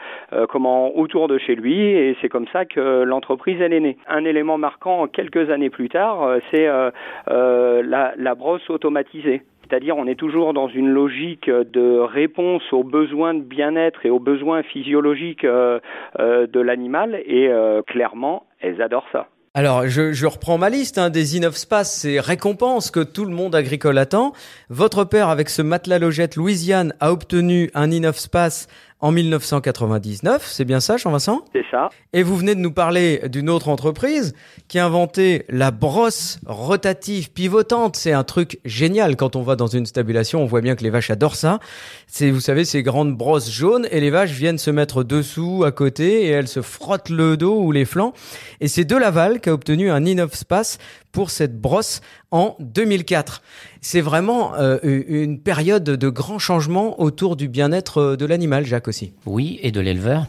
comment, 0.50 0.95
autour 0.95 1.27
de 1.27 1.38
chez 1.38 1.55
lui. 1.55 1.81
Et 1.81 2.15
c'est 2.22 2.29
comme 2.29 2.48
ça 2.53 2.65
que 2.65 3.03
l'entreprise, 3.03 3.60
elle 3.60 3.74
est 3.74 3.79
née. 3.79 3.98
Un 4.07 4.24
élément 4.25 4.57
marquant, 4.57 5.07
quelques 5.07 5.50
années 5.50 5.69
plus 5.69 5.89
tard, 5.89 6.04
euh, 6.13 6.39
c'est 6.51 6.67
euh, 6.67 6.91
euh, 7.29 7.83
la, 7.83 8.35
brosse 8.35 8.69
automatisée. 8.69 9.41
C'est-à-dire 9.67 9.97
on 9.97 10.05
est 10.07 10.19
toujours 10.19 10.53
dans 10.53 10.67
une 10.67 10.89
logique 10.89 11.50
de 11.50 12.00
réponse 12.00 12.62
aux 12.71 12.83
besoins 12.83 13.33
de 13.33 13.41
bien-être 13.41 14.05
et 14.05 14.09
aux 14.12 14.19
besoins 14.19 14.62
physiologiques 14.62 15.43
de 15.43 16.59
l'animal 16.59 17.15
et 17.15 17.50
clairement, 17.88 18.43
elles 18.59 18.79
adorent 18.79 19.07
ça. 19.12 19.27
Alors, 19.55 19.88
je, 19.88 20.25
reprends 20.25 20.57
ma 20.57 20.69
liste 20.69 20.97
hein, 20.97 21.09
des 21.09 21.38
Innovspace, 21.38 22.01
ces 22.01 22.19
récompenses 22.19 22.91
que 22.91 23.00
tout 23.00 23.24
le 23.24 23.33
monde 23.33 23.55
agricole 23.55 23.97
attend. 23.97 24.33
Votre 24.69 25.05
père, 25.05 25.29
avec 25.29 25.50
ce 25.50 25.62
matelas 25.62 25.97
logette 25.97 26.35
Louisiane, 26.35 26.93
a 27.00 27.13
obtenu 27.13 27.71
un 27.74 27.89
Innovspace 27.89 28.67
en 29.02 29.12
1999. 29.12 30.46
C'est 30.46 30.66
bien 30.66 30.80
ça, 30.80 30.98
Jean-Vincent? 30.98 31.44
C'est 31.54 31.66
ça. 31.70 31.90
Et 32.14 32.24
vous 32.24 32.38
venez 32.38 32.56
de 32.56 32.60
nous 32.60 32.72
parler 32.72 33.22
d'une 33.30 33.50
autre 33.50 33.68
entreprise 33.68 34.34
qui 34.68 34.80
a 34.80 34.86
inventé 34.86 35.46
la 35.50 35.72
brosse 35.72 36.40
rotative 36.46 37.32
pivotante. 37.32 37.98
C'est 37.98 38.14
un 38.14 38.24
truc 38.24 38.60
génial. 38.64 39.16
Quand 39.18 39.36
on 39.36 39.42
va 39.42 39.56
dans 39.56 39.68
une 39.68 39.86
stabulation, 39.86 40.42
on 40.42 40.46
voit 40.46 40.62
bien 40.62 40.75
que 40.75 40.84
les 40.84 40.90
vaches 40.90 41.10
adorent 41.10 41.36
ça. 41.36 41.60
C'est, 42.08 42.32
vous 42.32 42.40
savez, 42.40 42.64
ces 42.64 42.84
grandes 42.84 43.16
brosses 43.16 43.52
jaunes 43.52 43.88
et 43.92 44.00
les 44.00 44.10
vaches 44.10 44.32
viennent 44.32 44.58
se 44.58 44.72
mettre 44.72 45.04
dessous, 45.04 45.64
à 45.66 45.72
côté 45.72 46.24
et 46.24 46.30
elles 46.30 46.48
se 46.48 46.62
frottent 46.62 47.10
le 47.10 47.36
dos 47.36 47.60
ou 47.60 47.72
les 47.72 47.86
flancs. 47.86 48.14
Et 48.62 48.68
c'est 48.68 48.86
De 48.86 48.96
Laval 48.96 49.42
qui 49.42 49.50
a 49.50 49.54
obtenu 49.54 49.92
un 49.92 50.06
Innovspace 50.06 50.78
pour 51.12 51.30
cette 51.30 51.60
brosse 51.60 52.02
en 52.32 52.58
2004. 52.60 53.42
C'est 53.80 54.02
vraiment 54.02 54.56
euh, 54.56 54.80
une 54.84 55.40
période 55.40 55.84
de 55.84 56.10
grands 56.10 56.40
changements 56.40 57.00
autour 57.00 57.36
du 57.36 57.48
bien-être 57.48 58.16
de 58.18 58.25
l'animal, 58.25 58.66
Jacques 58.66 58.85
Oui, 59.25 59.60
et 59.62 59.72
de 59.72 59.80
l'éleveur. 59.80 60.27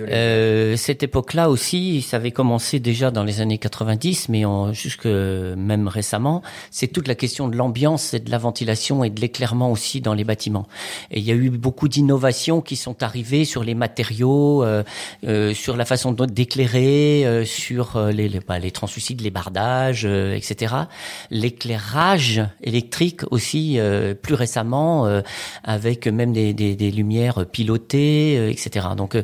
Euh, 0.00 0.76
cette 0.76 1.02
époque-là 1.02 1.50
aussi, 1.50 2.02
ça 2.02 2.16
avait 2.16 2.30
commencé 2.30 2.80
déjà 2.80 3.10
dans 3.10 3.24
les 3.24 3.40
années 3.40 3.58
90, 3.58 4.28
mais 4.28 4.44
en, 4.44 4.72
jusque 4.72 5.06
même 5.06 5.88
récemment, 5.88 6.42
c'est 6.70 6.88
toute 6.88 7.08
la 7.08 7.14
question 7.14 7.48
de 7.48 7.56
l'ambiance 7.56 8.14
et 8.14 8.20
de 8.20 8.30
la 8.30 8.38
ventilation 8.38 9.04
et 9.04 9.10
de 9.10 9.20
l'éclairement 9.20 9.70
aussi 9.70 10.00
dans 10.00 10.14
les 10.14 10.24
bâtiments. 10.24 10.66
Et 11.10 11.18
il 11.18 11.24
y 11.24 11.30
a 11.30 11.34
eu 11.34 11.50
beaucoup 11.50 11.88
d'innovations 11.88 12.60
qui 12.60 12.76
sont 12.76 13.02
arrivées 13.02 13.44
sur 13.44 13.64
les 13.64 13.74
matériaux, 13.74 14.62
euh, 14.64 14.82
euh, 15.24 15.54
sur 15.54 15.76
la 15.76 15.84
façon 15.84 16.12
d'éclairer, 16.12 17.24
euh, 17.24 17.44
sur 17.44 17.96
euh, 17.96 18.10
les, 18.10 18.28
les, 18.28 18.40
bah, 18.40 18.58
les 18.58 18.70
translucides, 18.70 19.20
les 19.20 19.30
bardages, 19.30 20.04
euh, 20.04 20.34
etc. 20.34 20.74
L'éclairage 21.30 22.42
électrique 22.62 23.22
aussi, 23.30 23.78
plus 24.22 24.34
récemment, 24.34 25.06
avec 25.64 26.06
même 26.06 26.32
des, 26.32 26.52
des, 26.54 26.74
des 26.76 26.90
lumières 26.90 27.46
pilotées, 27.46 28.50
etc. 28.50 28.88
Donc 28.96 29.16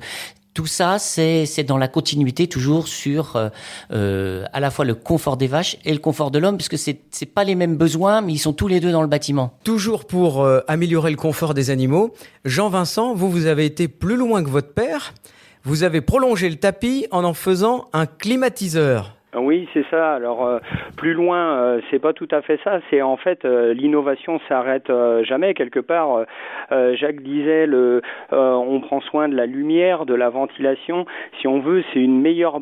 tout 0.58 0.66
ça, 0.66 0.98
c'est 0.98 1.62
dans 1.62 1.78
la 1.78 1.86
continuité 1.86 2.48
toujours 2.48 2.88
sur 2.88 3.36
euh, 3.36 3.48
euh, 3.92 4.44
à 4.52 4.58
la 4.58 4.72
fois 4.72 4.84
le 4.84 4.96
confort 4.96 5.36
des 5.36 5.46
vaches 5.46 5.76
et 5.84 5.92
le 5.92 6.00
confort 6.00 6.32
de 6.32 6.40
l'homme, 6.40 6.56
parce 6.56 6.68
que 6.68 6.76
c'est 6.76 6.98
c'est 7.12 7.26
pas 7.26 7.44
les 7.44 7.54
mêmes 7.54 7.76
besoins, 7.76 8.22
mais 8.22 8.32
ils 8.32 8.38
sont 8.38 8.52
tous 8.52 8.66
les 8.66 8.80
deux 8.80 8.90
dans 8.90 9.02
le 9.02 9.06
bâtiment. 9.06 9.56
Toujours 9.62 10.04
pour 10.04 10.42
euh, 10.42 10.58
améliorer 10.66 11.12
le 11.12 11.16
confort 11.16 11.54
des 11.54 11.70
animaux, 11.70 12.12
Jean-Vincent, 12.44 13.14
vous 13.14 13.30
vous 13.30 13.46
avez 13.46 13.66
été 13.66 13.86
plus 13.86 14.16
loin 14.16 14.42
que 14.42 14.48
votre 14.48 14.74
père. 14.74 15.14
Vous 15.62 15.84
avez 15.84 16.00
prolongé 16.00 16.50
le 16.50 16.56
tapis 16.56 17.06
en 17.12 17.22
en 17.22 17.34
faisant 17.34 17.88
un 17.92 18.06
climatiseur. 18.06 19.17
Oui, 19.36 19.68
c'est 19.74 19.84
ça. 19.90 20.14
Alors 20.14 20.46
euh, 20.46 20.58
plus 20.96 21.12
loin, 21.12 21.58
euh, 21.58 21.80
c'est 21.90 21.98
pas 21.98 22.14
tout 22.14 22.28
à 22.30 22.40
fait 22.40 22.58
ça. 22.64 22.80
C'est 22.88 23.02
en 23.02 23.18
fait 23.18 23.44
euh, 23.44 23.74
l'innovation 23.74 24.40
s'arrête 24.48 24.90
jamais 25.22 25.54
quelque 25.54 25.80
part. 25.80 26.24
Jacques 26.70 27.22
disait 27.22 27.66
le, 27.66 28.02
on 28.32 28.80
prend 28.80 29.00
soin 29.00 29.28
de 29.28 29.34
la 29.34 29.46
lumière, 29.46 30.06
de 30.06 30.14
la 30.14 30.30
ventilation. 30.30 31.06
Si 31.40 31.46
on 31.46 31.60
veut, 31.60 31.84
c'est 31.92 32.00
une 32.00 32.20
meilleure 32.20 32.60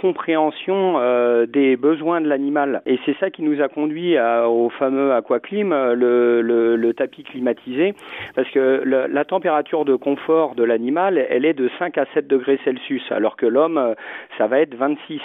compréhension 0.00 0.94
euh, 0.98 1.46
des 1.46 1.76
besoins 1.76 2.20
de 2.20 2.28
l'animal. 2.28 2.82
Et 2.86 2.98
c'est 3.04 3.16
ça 3.18 3.30
qui 3.30 3.42
nous 3.42 3.60
a 3.60 3.68
conduit 3.68 4.16
au 4.18 4.70
fameux 4.70 5.12
aquaclim, 5.12 5.70
le, 5.70 6.40
le, 6.42 6.94
tapis 6.94 7.24
climatisé, 7.24 7.94
parce 8.34 8.48
que 8.50 8.82
la 8.84 9.24
température 9.24 9.84
de 9.84 9.96
confort 9.96 10.54
de 10.54 10.64
l'animal, 10.64 11.18
elle 11.28 11.44
est 11.44 11.54
de 11.54 11.70
5 11.78 11.98
à 11.98 12.06
7 12.14 12.26
degrés 12.26 12.58
Celsius, 12.64 13.02
alors 13.10 13.36
que 13.36 13.46
l'homme, 13.46 13.94
ça 14.38 14.46
va 14.46 14.60
être 14.60 14.74
26. 14.74 15.20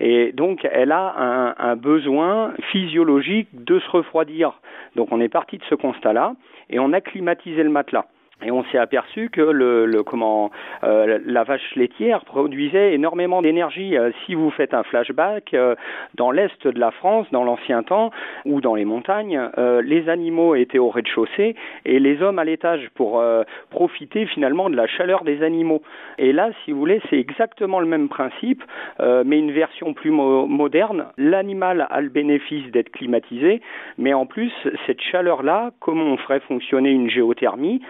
Et 0.00 0.32
donc, 0.32 0.66
elle 0.70 0.92
a 0.92 1.54
un 1.58 1.76
besoin 1.76 2.52
physiologique 2.70 3.48
de 3.52 3.78
se 3.80 3.90
refroidir. 3.90 4.52
Donc, 4.96 5.08
on 5.12 5.20
est 5.20 5.28
parti 5.28 5.58
de 5.58 5.64
ce 5.64 5.74
constat-là 5.74 6.34
et 6.70 6.78
on 6.78 6.92
a 6.92 7.00
climatisé 7.00 7.62
le 7.62 7.70
matelas. 7.70 8.06
Et 8.42 8.50
on 8.50 8.64
s'est 8.64 8.78
aperçu 8.78 9.28
que 9.30 9.40
le, 9.40 9.86
le 9.86 10.02
comment 10.02 10.50
euh, 10.82 11.18
la 11.26 11.44
vache 11.44 11.74
laitière 11.76 12.24
produisait 12.24 12.94
énormément 12.94 13.42
d'énergie. 13.42 13.96
Euh, 13.96 14.10
si 14.24 14.34
vous 14.34 14.50
faites 14.50 14.72
un 14.72 14.82
flashback 14.82 15.52
euh, 15.52 15.74
dans 16.14 16.30
l'est 16.30 16.66
de 16.66 16.78
la 16.78 16.90
France, 16.90 17.26
dans 17.32 17.44
l'ancien 17.44 17.82
temps 17.82 18.10
ou 18.44 18.60
dans 18.60 18.74
les 18.74 18.84
montagnes, 18.84 19.40
les 19.82 20.08
animaux 20.08 20.54
étaient 20.54 20.78
au 20.78 20.88
rez-de-chaussée 20.88 21.54
et 21.84 21.98
les 21.98 22.22
hommes 22.22 22.38
à 22.38 22.44
l'étage 22.44 22.88
pour 22.94 23.22
profiter 23.70 24.26
finalement 24.26 24.70
de 24.70 24.76
la 24.76 24.86
chaleur 24.86 25.24
des 25.24 25.42
animaux. 25.42 25.82
Et 26.18 26.32
là, 26.32 26.50
si 26.64 26.72
vous 26.72 26.78
voulez, 26.78 27.00
c'est 27.08 27.18
exactement 27.18 27.80
le 27.80 27.86
même 27.86 28.08
principe, 28.08 28.62
mais 28.98 29.38
une 29.38 29.52
version 29.52 29.94
plus 29.94 30.10
moderne. 30.10 31.06
L'animal 31.16 31.86
a 31.90 32.00
le 32.00 32.08
bénéfice 32.08 32.70
d'être 32.70 32.90
climatisé, 32.90 33.60
mais 33.98 34.14
en 34.14 34.26
plus 34.26 34.52
cette 34.86 35.00
chaleur-là, 35.00 35.70
comment 35.80 36.04
on 36.04 36.16
ferait 36.16 36.40
fonctionner 36.40 36.90
une 36.90 37.10
géothermie? 37.10 37.80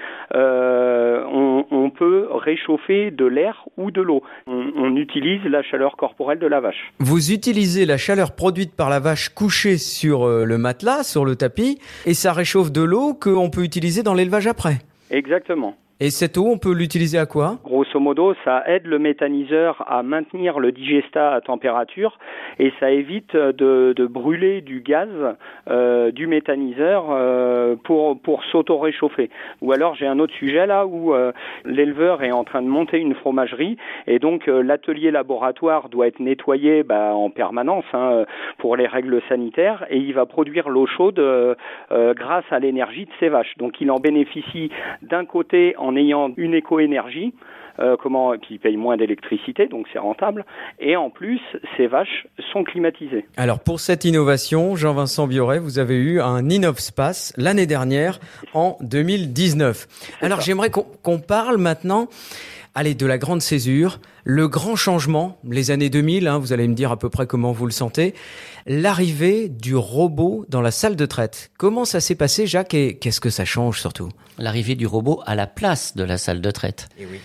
Euh, 0.40 1.24
on, 1.30 1.66
on, 1.70 1.90
peut 1.90 2.28
réchauffer 2.30 3.10
de 3.10 3.26
l'air 3.26 3.66
ou 3.76 3.90
de 3.90 4.00
l'eau. 4.00 4.22
On, 4.46 4.70
on, 4.76 4.96
utilise 4.96 5.42
la 5.44 5.62
chaleur 5.62 5.96
corporelle 5.96 6.38
de 6.38 6.46
la 6.46 6.60
vache. 6.60 6.92
Vous 6.98 7.32
utilisez 7.32 7.84
la 7.84 7.98
chaleur 7.98 8.34
produite 8.34 8.74
par 8.74 8.88
la 8.88 9.00
vache 9.00 9.28
couchée 9.28 9.76
sur 9.76 10.26
euh, 10.26 10.44
le 10.44 10.56
matelas, 10.56 11.02
sur 11.02 11.24
le 11.24 11.36
tapis, 11.36 11.78
et 12.06 12.14
ça 12.14 12.32
réchauffe 12.32 12.72
de 12.72 12.82
l'eau 12.82 13.14
qu'on 13.14 13.50
peut 13.50 13.64
utiliser 13.64 14.02
dans 14.02 14.14
l'élevage 14.14 14.46
après. 14.46 14.78
Exactement. 15.10 15.76
Et 16.02 16.08
cette 16.08 16.38
eau, 16.38 16.46
on 16.50 16.56
peut 16.56 16.72
l'utiliser 16.72 17.18
à 17.18 17.26
quoi? 17.26 17.58
Grosso 17.62 18.00
modo, 18.00 18.32
ça 18.42 18.62
aide 18.66 18.86
le 18.86 18.98
méthaniseur 18.98 19.84
à 19.86 20.02
maintenir 20.02 20.58
le 20.58 20.72
digestat 20.72 21.34
à 21.34 21.42
température 21.42 22.18
et 22.58 22.72
ça 22.80 22.90
évite 22.90 23.36
de, 23.36 23.92
de 23.94 24.06
brûler 24.06 24.62
du 24.62 24.80
gaz 24.80 25.10
euh, 25.68 26.10
du 26.10 26.26
méthaniseur 26.26 27.08
euh, 27.10 27.76
pour, 27.84 28.18
pour 28.18 28.42
s'auto-réchauffer. 28.44 29.28
Ou 29.60 29.72
alors 29.72 29.94
j'ai 29.94 30.06
un 30.06 30.18
autre 30.20 30.32
sujet 30.32 30.66
là 30.66 30.86
où 30.86 31.12
euh, 31.12 31.32
l'éleveur 31.66 32.22
est 32.22 32.32
en 32.32 32.44
train 32.44 32.62
de 32.62 32.68
monter 32.68 32.96
une 32.98 33.14
fromagerie 33.14 33.76
et 34.06 34.18
donc 34.18 34.48
euh, 34.48 34.62
l'atelier 34.62 35.10
laboratoire 35.10 35.90
doit 35.90 36.06
être 36.06 36.20
nettoyé 36.20 36.82
bah, 36.82 37.12
en 37.14 37.28
permanence 37.28 37.84
hein, 37.92 38.24
pour 38.56 38.74
les 38.76 38.86
règles 38.86 39.20
sanitaires 39.28 39.84
et 39.90 39.98
il 39.98 40.14
va 40.14 40.24
produire 40.24 40.70
l'eau 40.70 40.86
chaude 40.86 41.18
euh, 41.18 41.54
grâce 41.90 42.44
à 42.50 42.58
l'énergie 42.58 43.04
de 43.04 43.12
ses 43.20 43.28
vaches. 43.28 43.52
Donc 43.58 43.82
il 43.82 43.90
en 43.90 43.98
bénéficie 43.98 44.70
d'un 45.02 45.26
côté 45.26 45.74
en 45.76 45.89
en 45.90 45.96
ayant 45.96 46.30
une 46.36 46.54
éco-énergie 46.54 47.34
euh, 47.78 47.96
comment, 47.96 48.34
et 48.34 48.38
puis 48.38 48.56
ils 48.56 48.58
payent 48.58 48.76
moins 48.76 48.96
d'électricité, 48.98 49.66
donc 49.66 49.86
c'est 49.92 49.98
rentable. 49.98 50.44
Et 50.80 50.96
en 50.96 51.08
plus, 51.08 51.40
ces 51.76 51.86
vaches 51.86 52.26
sont 52.52 52.62
climatisées. 52.62 53.26
Alors 53.38 53.60
pour 53.60 53.80
cette 53.80 54.04
innovation, 54.04 54.76
Jean-Vincent 54.76 55.26
Bioret, 55.26 55.58
vous 55.58 55.78
avez 55.78 55.94
eu 55.94 56.20
un 56.20 56.50
InnovSpace 56.50 57.32
l'année 57.38 57.66
dernière, 57.66 58.20
en 58.52 58.76
2019. 58.82 59.86
Alors 60.20 60.40
j'aimerais 60.42 60.70
qu'on 60.70 61.18
parle 61.20 61.56
maintenant 61.56 62.08
Allez, 62.74 62.94
de 62.94 63.04
la 63.04 63.18
grande 63.18 63.42
césure, 63.42 64.00
le 64.22 64.46
grand 64.46 64.76
changement, 64.76 65.38
les 65.44 65.72
années 65.72 65.90
2000, 65.90 66.28
hein, 66.28 66.38
vous 66.38 66.52
allez 66.52 66.68
me 66.68 66.74
dire 66.74 66.92
à 66.92 66.98
peu 66.98 67.10
près 67.10 67.26
comment 67.26 67.50
vous 67.50 67.66
le 67.66 67.72
sentez, 67.72 68.14
l'arrivée 68.64 69.48
du 69.48 69.74
robot 69.74 70.46
dans 70.48 70.60
la 70.60 70.70
salle 70.70 70.94
de 70.94 71.04
traite. 71.04 71.50
Comment 71.58 71.84
ça 71.84 72.00
s'est 72.00 72.14
passé, 72.14 72.46
Jacques, 72.46 72.74
et 72.74 72.96
qu'est-ce 72.96 73.20
que 73.20 73.30
ça 73.30 73.44
change 73.44 73.80
surtout? 73.80 74.08
L'arrivée 74.38 74.76
du 74.76 74.86
robot 74.86 75.20
à 75.26 75.34
la 75.34 75.48
place 75.48 75.96
de 75.96 76.04
la 76.04 76.16
salle 76.16 76.40
de 76.40 76.50
traite. 76.52 76.88
Eh 76.96 77.06
oui. 77.06 77.18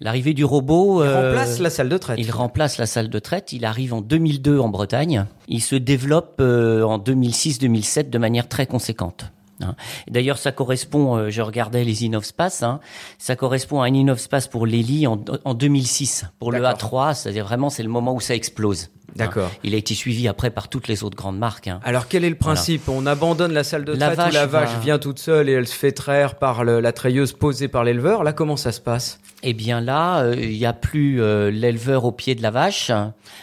L'arrivée 0.00 0.34
du 0.34 0.44
robot. 0.44 1.04
Il 1.04 1.08
remplace 1.08 1.60
euh, 1.60 1.62
la 1.62 1.70
salle 1.70 1.88
de 1.88 1.98
traite. 1.98 2.18
Il 2.18 2.30
remplace 2.30 2.78
la 2.78 2.86
salle 2.86 3.08
de 3.08 3.18
traite. 3.18 3.52
Il 3.52 3.64
arrive 3.64 3.94
en 3.94 4.00
2002 4.00 4.58
en 4.58 4.68
Bretagne. 4.68 5.26
Il 5.46 5.62
se 5.62 5.76
développe 5.76 6.36
euh, 6.40 6.82
en 6.82 6.98
2006-2007 6.98 8.10
de 8.10 8.18
manière 8.18 8.48
très 8.48 8.66
conséquente. 8.66 9.32
Hein. 9.62 9.74
D'ailleurs, 10.08 10.38
ça 10.38 10.52
correspond, 10.52 11.16
euh, 11.16 11.30
je 11.30 11.42
regardais 11.42 11.84
les 11.84 12.04
InnovSpace, 12.04 12.62
hein, 12.62 12.80
ça 13.18 13.36
correspond 13.36 13.82
à 13.82 13.86
un 13.86 13.94
InnovSpace 13.94 14.48
pour 14.48 14.66
l'ELI 14.66 15.06
en, 15.06 15.22
en 15.44 15.54
2006. 15.54 16.26
Pour 16.38 16.52
le 16.52 16.60
A3, 16.60 17.14
c'est-à-dire 17.14 17.44
vraiment, 17.44 17.70
c'est 17.70 17.82
le 17.82 17.88
moment 17.88 18.14
où 18.14 18.20
ça 18.20 18.34
explose. 18.34 18.90
D'accord. 19.16 19.50
Il 19.64 19.74
a 19.74 19.78
été 19.78 19.94
suivi 19.94 20.28
après 20.28 20.50
par 20.50 20.68
toutes 20.68 20.86
les 20.86 21.02
autres 21.02 21.16
grandes 21.16 21.38
marques. 21.38 21.68
Hein. 21.68 21.80
Alors 21.82 22.08
quel 22.08 22.24
est 22.24 22.30
le 22.30 22.36
principe? 22.36 22.88
On 22.88 23.06
abandonne 23.06 23.52
la 23.52 23.64
salle 23.64 23.84
de 23.84 23.94
traite 23.94 24.16
la 24.16 24.28
où 24.28 24.32
la 24.32 24.46
vache 24.46 24.78
vient 24.80 24.98
toute 24.98 25.18
seule 25.18 25.48
et 25.48 25.52
elle 25.52 25.66
se 25.66 25.74
fait 25.74 25.92
traire 25.92 26.36
par 26.36 26.64
la 26.64 26.92
treilleuse 26.92 27.32
posée 27.32 27.68
par 27.68 27.84
l'éleveur? 27.84 28.22
Là, 28.22 28.32
comment 28.32 28.56
ça 28.56 28.70
se 28.72 28.80
passe? 28.80 29.18
Eh 29.42 29.54
bien 29.54 29.80
là, 29.80 30.20
euh, 30.20 30.34
il 30.36 30.58
n'y 30.58 30.66
a 30.66 30.72
plus 30.72 31.22
euh, 31.22 31.50
l'éleveur 31.50 32.04
au 32.04 32.12
pied 32.12 32.34
de 32.34 32.42
la 32.42 32.50
vache. 32.50 32.90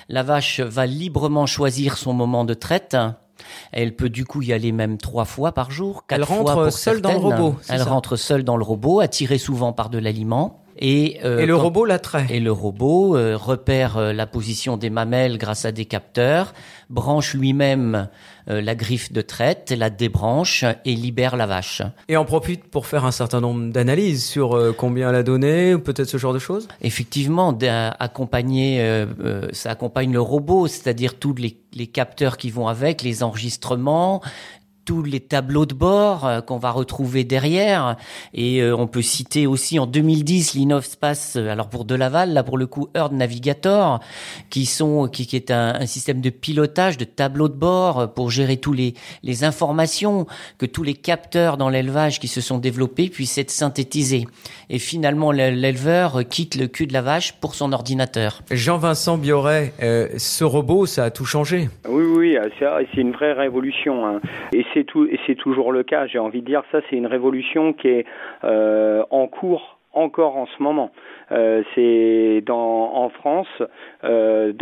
La 0.10 0.24
vache 0.24 0.60
va 0.60 0.86
librement 0.86 1.46
choisir 1.46 1.98
son 1.98 2.14
moment 2.14 2.46
de 2.46 2.54
traite. 2.54 2.98
Elle 3.72 3.96
peut 3.96 4.10
du 4.10 4.26
coup 4.26 4.42
y 4.42 4.54
aller 4.54 4.72
même 4.72 4.98
trois 4.98 5.26
fois 5.26 5.52
par 5.52 5.72
jour. 5.72 6.06
Quatre 6.08 6.20
elle 6.20 6.24
rentre 6.24 6.70
seule 6.72 7.02
dans 7.02 7.12
le 7.12 7.18
robot. 7.18 7.56
Elle 7.70 7.82
rentre 7.82 8.16
seule 8.16 8.44
dans 8.44 8.58
le 8.58 8.64
robot, 8.64 9.00
attirée 9.00 9.38
souvent 9.38 9.74
par 9.74 9.90
de 9.90 9.98
l'aliment. 9.98 10.65
Et, 10.78 11.20
euh, 11.24 11.40
et 11.40 11.46
le 11.46 11.56
robot 11.56 11.86
l'attrait. 11.86 12.26
Et 12.30 12.40
le 12.40 12.52
robot 12.52 13.16
euh, 13.16 13.38
repère 13.38 13.98
euh, 13.98 14.14
la 14.14 14.28
position 14.28 14.78
des 14.78 14.90
mamelles 14.90 15.38
grâce 15.38 15.66
à 15.66 15.72
des 15.72 15.86
capteurs, 15.86 16.54
branche 16.90 17.34
lui-même 17.34 18.08
la 18.48 18.76
griffe 18.76 19.12
de 19.12 19.22
traite, 19.22 19.74
la 19.76 19.90
débranche 19.90 20.66
et 20.86 20.94
libère 20.94 21.36
la 21.36 21.48
vache. 21.48 21.82
Et 22.08 22.16
en 22.16 22.26
profite 22.26 22.66
pour 22.66 22.86
faire 22.86 23.04
un 23.04 23.10
certain 23.10 23.42
nombre 23.42 23.72
d'analyses 23.72 24.24
sur 24.24 24.76
combien 24.78 25.10
elle 25.10 25.16
a 25.16 25.24
donné, 25.24 25.76
peut-être 25.80 26.08
ce 26.08 26.18
genre 26.18 26.34
de 26.34 26.38
choses? 26.38 26.68
Effectivement, 26.84 27.58
accompagner, 27.98 29.04
ça 29.52 29.72
accompagne 29.72 30.14
le 30.14 30.22
robot, 30.22 30.68
c'est-à-dire 30.68 31.18
tous 31.18 31.34
les, 31.34 31.58
les 31.74 31.88
capteurs 31.88 32.38
qui 32.38 32.52
vont 32.52 32.68
avec, 32.68 33.02
les 33.02 33.24
enregistrements, 33.24 34.22
tous 34.86 35.02
les 35.02 35.20
tableaux 35.20 35.66
de 35.66 35.74
bord 35.74 36.26
euh, 36.26 36.42
qu'on 36.42 36.58
va 36.58 36.72
retrouver 36.72 37.24
derrière. 37.24 37.98
Et 38.34 38.62
euh, 38.62 38.76
on 38.76 38.88
peut 38.88 39.02
citer 39.02 39.48
aussi 39.48 39.80
en 39.80 39.88
2010 39.88 40.54
l'Innovspace, 40.54 41.36
euh, 41.36 41.50
alors 41.50 41.70
pour 41.70 41.86
de 41.86 41.96
Laval, 41.96 42.34
là 42.34 42.44
pour 42.44 42.58
le 42.58 42.68
coup 42.68 42.88
Earth 42.96 43.12
Navigator, 43.12 44.00
qui 44.50 44.66
sont 44.66 45.08
qui, 45.08 45.26
qui 45.26 45.36
est 45.36 45.52
un, 45.52 45.86
système 45.88 46.22
de 46.22 46.30
pilotage 46.30 46.98
de 46.98 47.06
tableaux 47.06 47.50
de 47.50 47.56
bord 47.56 48.14
pour 48.14 48.30
gérer 48.30 48.58
tous 48.58 48.74
les 48.74 48.94
les 49.24 49.44
informations 49.44 50.28
que 50.58 50.66
tous 50.66 50.84
les 50.84 50.94
capteurs 50.94 51.58
dans 51.58 51.70
l'élevage 51.70 52.20
qui 52.20 52.28
se 52.28 52.42
sont 52.42 52.60
développés 52.60 53.10
puissent 53.10 53.38
être 53.38 53.52
synthétisés. 53.52 54.26
Et 54.70 54.80
finalement 54.80 55.32
l'éleveur 55.32 56.28
quitte 56.30 56.56
le 56.56 56.68
cul 56.68 56.86
de 56.86 56.94
la 56.94 57.02
vache 57.02 57.34
pour 57.34 57.56
son 57.56 57.74
ordinateur. 57.74 58.42
Jean-Vincent 58.52 59.18
Bioret, 59.18 59.74
ce 60.18 60.44
robot, 60.44 60.86
ça 60.86 61.06
a 61.06 61.10
tout 61.10 61.26
changé? 61.26 61.70
Oui, 61.88 62.04
oui, 62.04 62.38
c'est 62.60 63.02
une 63.02 63.12
vraie 63.12 63.34
révolution. 63.34 64.06
Hein. 64.06 64.22
Et 64.54 64.66
c'est 65.26 65.36
toujours 65.36 65.72
le 65.72 65.84
cas. 65.84 66.08
J'ai 66.08 66.20
envie 66.20 66.42
de 66.42 66.46
dire 66.46 66.64
ça, 66.72 66.80
c'est 66.90 66.96
une 66.96 67.08
révolution 67.08 67.74
qui 67.74 67.88
est 67.88 68.06
euh, 68.44 69.04
en 69.10 69.28
cours 69.28 69.80
encore 69.94 70.36
en 70.36 70.46
ce 70.46 70.62
moment. 70.62 70.92
Euh, 71.32 71.64
c'est 71.74 72.44
dans 72.46 72.94
en 72.94 73.10
France, 73.10 73.48
euh, 74.04 74.54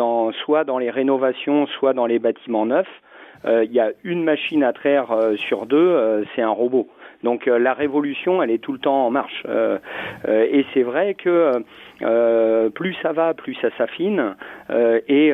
soit 0.45 0.63
dans 0.63 0.77
les 0.77 0.91
rénovations, 0.91 1.65
soit 1.67 1.93
dans 1.93 2.05
les 2.05 2.19
bâtiments 2.19 2.65
neufs, 2.65 3.01
il 3.45 3.73
y 3.73 3.81
a 3.81 3.91
une 4.05 4.23
machine 4.23 4.63
à 4.63 4.71
traire 4.71 5.07
sur 5.35 5.65
deux, 5.65 6.23
c'est 6.33 6.41
un 6.41 6.49
robot. 6.49 6.87
Donc 7.23 7.47
euh, 7.47 7.57
la 7.57 7.73
révolution, 7.73 8.43
elle 8.43 8.51
est 8.51 8.59
tout 8.59 8.73
le 8.73 8.79
temps 8.79 9.05
en 9.05 9.09
marche. 9.09 9.43
Euh, 9.47 9.79
euh, 10.27 10.47
et 10.51 10.65
c'est 10.73 10.83
vrai 10.83 11.15
que 11.15 11.51
plus 12.75 12.95
ça 13.01 13.13
va, 13.13 13.33
plus 13.33 13.55
ça 13.61 13.69
s'affine. 13.77 14.35
et 15.07 15.31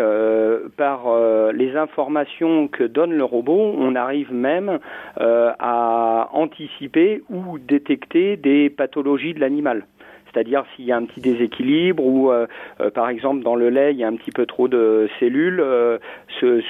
par 0.78 1.08
les 1.52 1.75
informations 1.75 2.67
que 2.67 2.84
donne 2.84 3.13
le 3.13 3.23
robot, 3.23 3.75
on 3.78 3.95
arrive 3.95 4.32
même 4.32 4.78
à 5.17 6.30
anticiper 6.32 7.23
ou 7.30 7.58
détecter 7.58 8.38
des 8.38 8.69
pathologies 8.69 9.34
de 9.34 9.39
l'animal 9.39 9.86
c'est-à-dire 10.32 10.63
s'il 10.76 10.86
y 10.86 10.92
a 10.92 10.98
un 10.98 11.06
petit 11.06 11.22
déséquilibre 11.22 12.04
ou 12.04 12.32
euh, 12.32 12.48
euh, 12.82 12.89
par 12.89 13.10
exemple 13.10 13.44
dans 13.44 13.56
le 13.56 13.70
lait 13.70 13.92
il 13.92 13.98
y 14.00 14.04
a 14.04 14.08
un 14.08 14.15
petit 14.15 14.32
peu 14.32 14.46
trop 14.46 14.68
de 14.68 15.10
cellules, 15.20 15.60
euh, 15.60 15.98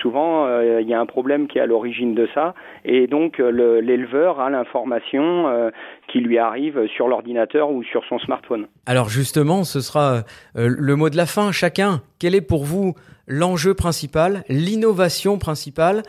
souvent 0.01 0.47
il 0.61 0.87
y 0.87 0.93
a 0.93 0.99
un 0.99 1.05
problème 1.05 1.47
qui 1.47 1.57
est 1.57 1.61
à 1.61 1.65
l'origine 1.65 2.15
de 2.15 2.27
ça 2.33 2.53
et 2.85 3.07
donc 3.07 3.37
l'éleveur 3.37 4.39
a 4.39 4.49
l'information 4.49 5.71
qui 6.07 6.19
lui 6.19 6.37
arrive 6.37 6.87
sur 6.87 7.07
l'ordinateur 7.07 7.71
ou 7.71 7.83
sur 7.83 8.03
son 8.05 8.17
smartphone. 8.19 8.67
Alors 8.85 9.09
justement, 9.09 9.63
ce 9.63 9.81
sera 9.81 10.23
le 10.55 10.95
mot 10.95 11.09
de 11.09 11.17
la 11.17 11.25
fin. 11.25 11.51
Chacun, 11.51 12.01
quel 12.19 12.35
est 12.35 12.41
pour 12.41 12.63
vous 12.63 12.95
l'enjeu 13.27 13.73
principal, 13.73 14.43
l'innovation 14.49 15.37
principale? 15.37 16.01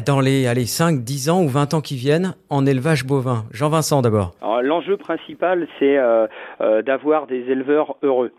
Dans 0.00 0.20
les 0.20 0.46
allez, 0.46 0.64
5, 0.64 1.04
10 1.04 1.30
ans 1.30 1.42
ou 1.42 1.48
20 1.48 1.74
ans 1.74 1.80
qui 1.80 1.96
viennent 1.96 2.34
en 2.48 2.64
élevage 2.64 3.04
bovin 3.04 3.44
Jean-Vincent 3.50 4.00
d'abord. 4.00 4.32
L'enjeu 4.62 4.96
principal, 4.96 5.66
c'est 5.78 5.98
euh, 5.98 6.26
euh, 6.60 6.82
d'avoir 6.82 7.26
des 7.26 7.40
éleveurs 7.50 7.96
heureux. 8.02 8.32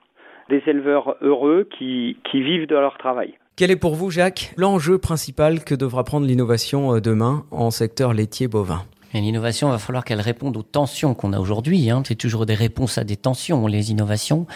Des 0.50 0.64
éleveurs 0.68 1.16
heureux 1.22 1.68
qui, 1.78 2.18
qui 2.30 2.42
vivent 2.42 2.68
de 2.68 2.76
leur 2.76 2.98
travail. 2.98 3.34
Quel 3.56 3.72
est 3.72 3.76
pour 3.76 3.96
vous, 3.96 4.10
Jacques, 4.10 4.54
l'enjeu 4.58 4.98
principal 4.98 5.64
que 5.64 5.76
devra 5.76 6.04
prendre 6.04 6.26
l'innovation 6.26 6.96
euh, 6.96 7.02
demain 7.02 7.46
en 7.52 7.72
secteur 7.72 8.14
laitier 8.14 8.48
bovin? 8.48 8.84
L'innovation, 9.14 9.70
va 9.70 9.78
falloir 9.78 10.04
qu'elle 10.04 10.22
réponde 10.22 10.58
aux 10.58 10.64
tensions 10.64 11.14
qu'on 11.14 11.34
a 11.34 11.40
aujourd'hui. 11.40 11.92
Hein. 11.92 12.02
C'est 12.04 12.16
toujours 12.16 12.48
des 12.48 12.56
réponses 12.56 12.98
à 12.98 13.04
des 13.04 13.16
tensions, 13.16 13.68
les 13.68 13.92
innovations. 13.92 14.48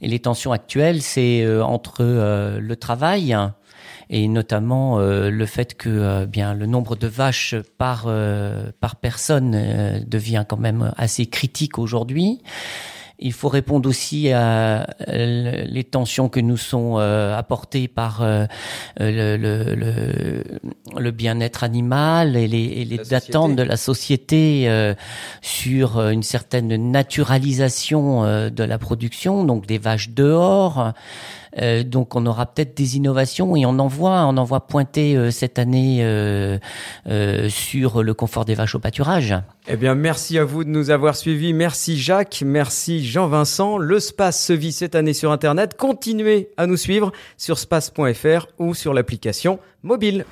Et 0.00 0.08
les 0.08 0.20
tensions 0.20 0.52
actuelles, 0.52 1.02
c'est 1.02 1.46
entre 1.60 2.02
le 2.58 2.76
travail, 2.76 3.36
et 4.10 4.28
notamment 4.28 4.98
euh, 4.98 5.30
le 5.30 5.46
fait 5.46 5.76
que 5.76 5.88
euh, 5.88 6.26
bien 6.26 6.54
le 6.54 6.66
nombre 6.66 6.96
de 6.96 7.06
vaches 7.06 7.54
par 7.78 8.04
euh, 8.06 8.70
par 8.80 8.96
personne 8.96 10.04
devient 10.06 10.44
quand 10.48 10.58
même 10.58 10.92
assez 10.96 11.26
critique 11.26 11.78
aujourd'hui. 11.78 12.40
Il 13.18 13.32
faut 13.32 13.48
répondre 13.48 13.88
aussi 13.88 14.30
à 14.32 14.86
les 15.08 15.84
tensions 15.84 16.28
que 16.28 16.40
nous 16.40 16.56
sont 16.56 16.96
apportées 16.96 17.88
par 17.88 18.22
le, 18.22 19.36
le, 19.36 20.42
le, 20.98 21.10
bien-être 21.10 21.64
animal 21.64 22.36
et 22.36 22.46
les, 22.46 22.64
et 22.64 22.84
les 22.84 23.14
attentes 23.14 23.56
de 23.56 23.62
la 23.62 23.76
société 23.76 24.68
sur 25.40 26.00
une 26.00 26.22
certaine 26.22 26.90
naturalisation 26.90 28.50
de 28.50 28.64
la 28.64 28.78
production, 28.78 29.44
donc 29.44 29.66
des 29.66 29.78
vaches 29.78 30.10
dehors. 30.10 30.92
Euh, 31.58 31.82
donc 31.82 32.14
on 32.14 32.26
aura 32.26 32.46
peut-être 32.46 32.76
des 32.76 32.96
innovations 32.96 33.56
et 33.56 33.64
on 33.64 33.78
en 33.78 33.86
voit, 33.86 34.26
on 34.26 34.36
en 34.36 34.44
voit 34.44 34.66
pointer 34.66 35.16
euh, 35.16 35.30
cette 35.30 35.58
année 35.58 36.00
euh, 36.02 36.58
sur 37.48 38.02
le 38.02 38.14
confort 38.14 38.44
des 38.44 38.54
vaches 38.54 38.74
au 38.74 38.78
pâturage. 38.78 39.34
Eh 39.68 39.76
bien, 39.76 39.94
merci 39.94 40.38
à 40.38 40.44
vous 40.44 40.64
de 40.64 40.68
nous 40.68 40.90
avoir 40.90 41.16
suivis. 41.16 41.52
Merci 41.52 41.98
Jacques, 41.98 42.42
merci 42.44 43.04
Jean-Vincent. 43.06 43.78
Le 43.78 44.00
Space 44.00 44.44
se 44.44 44.52
vit 44.52 44.72
cette 44.72 44.94
année 44.94 45.14
sur 45.14 45.32
Internet. 45.32 45.76
Continuez 45.76 46.50
à 46.56 46.66
nous 46.66 46.76
suivre 46.76 47.12
sur 47.36 47.58
space.fr 47.58 48.46
ou 48.58 48.74
sur 48.74 48.92
l'application 48.92 49.58
mobile. 49.82 50.26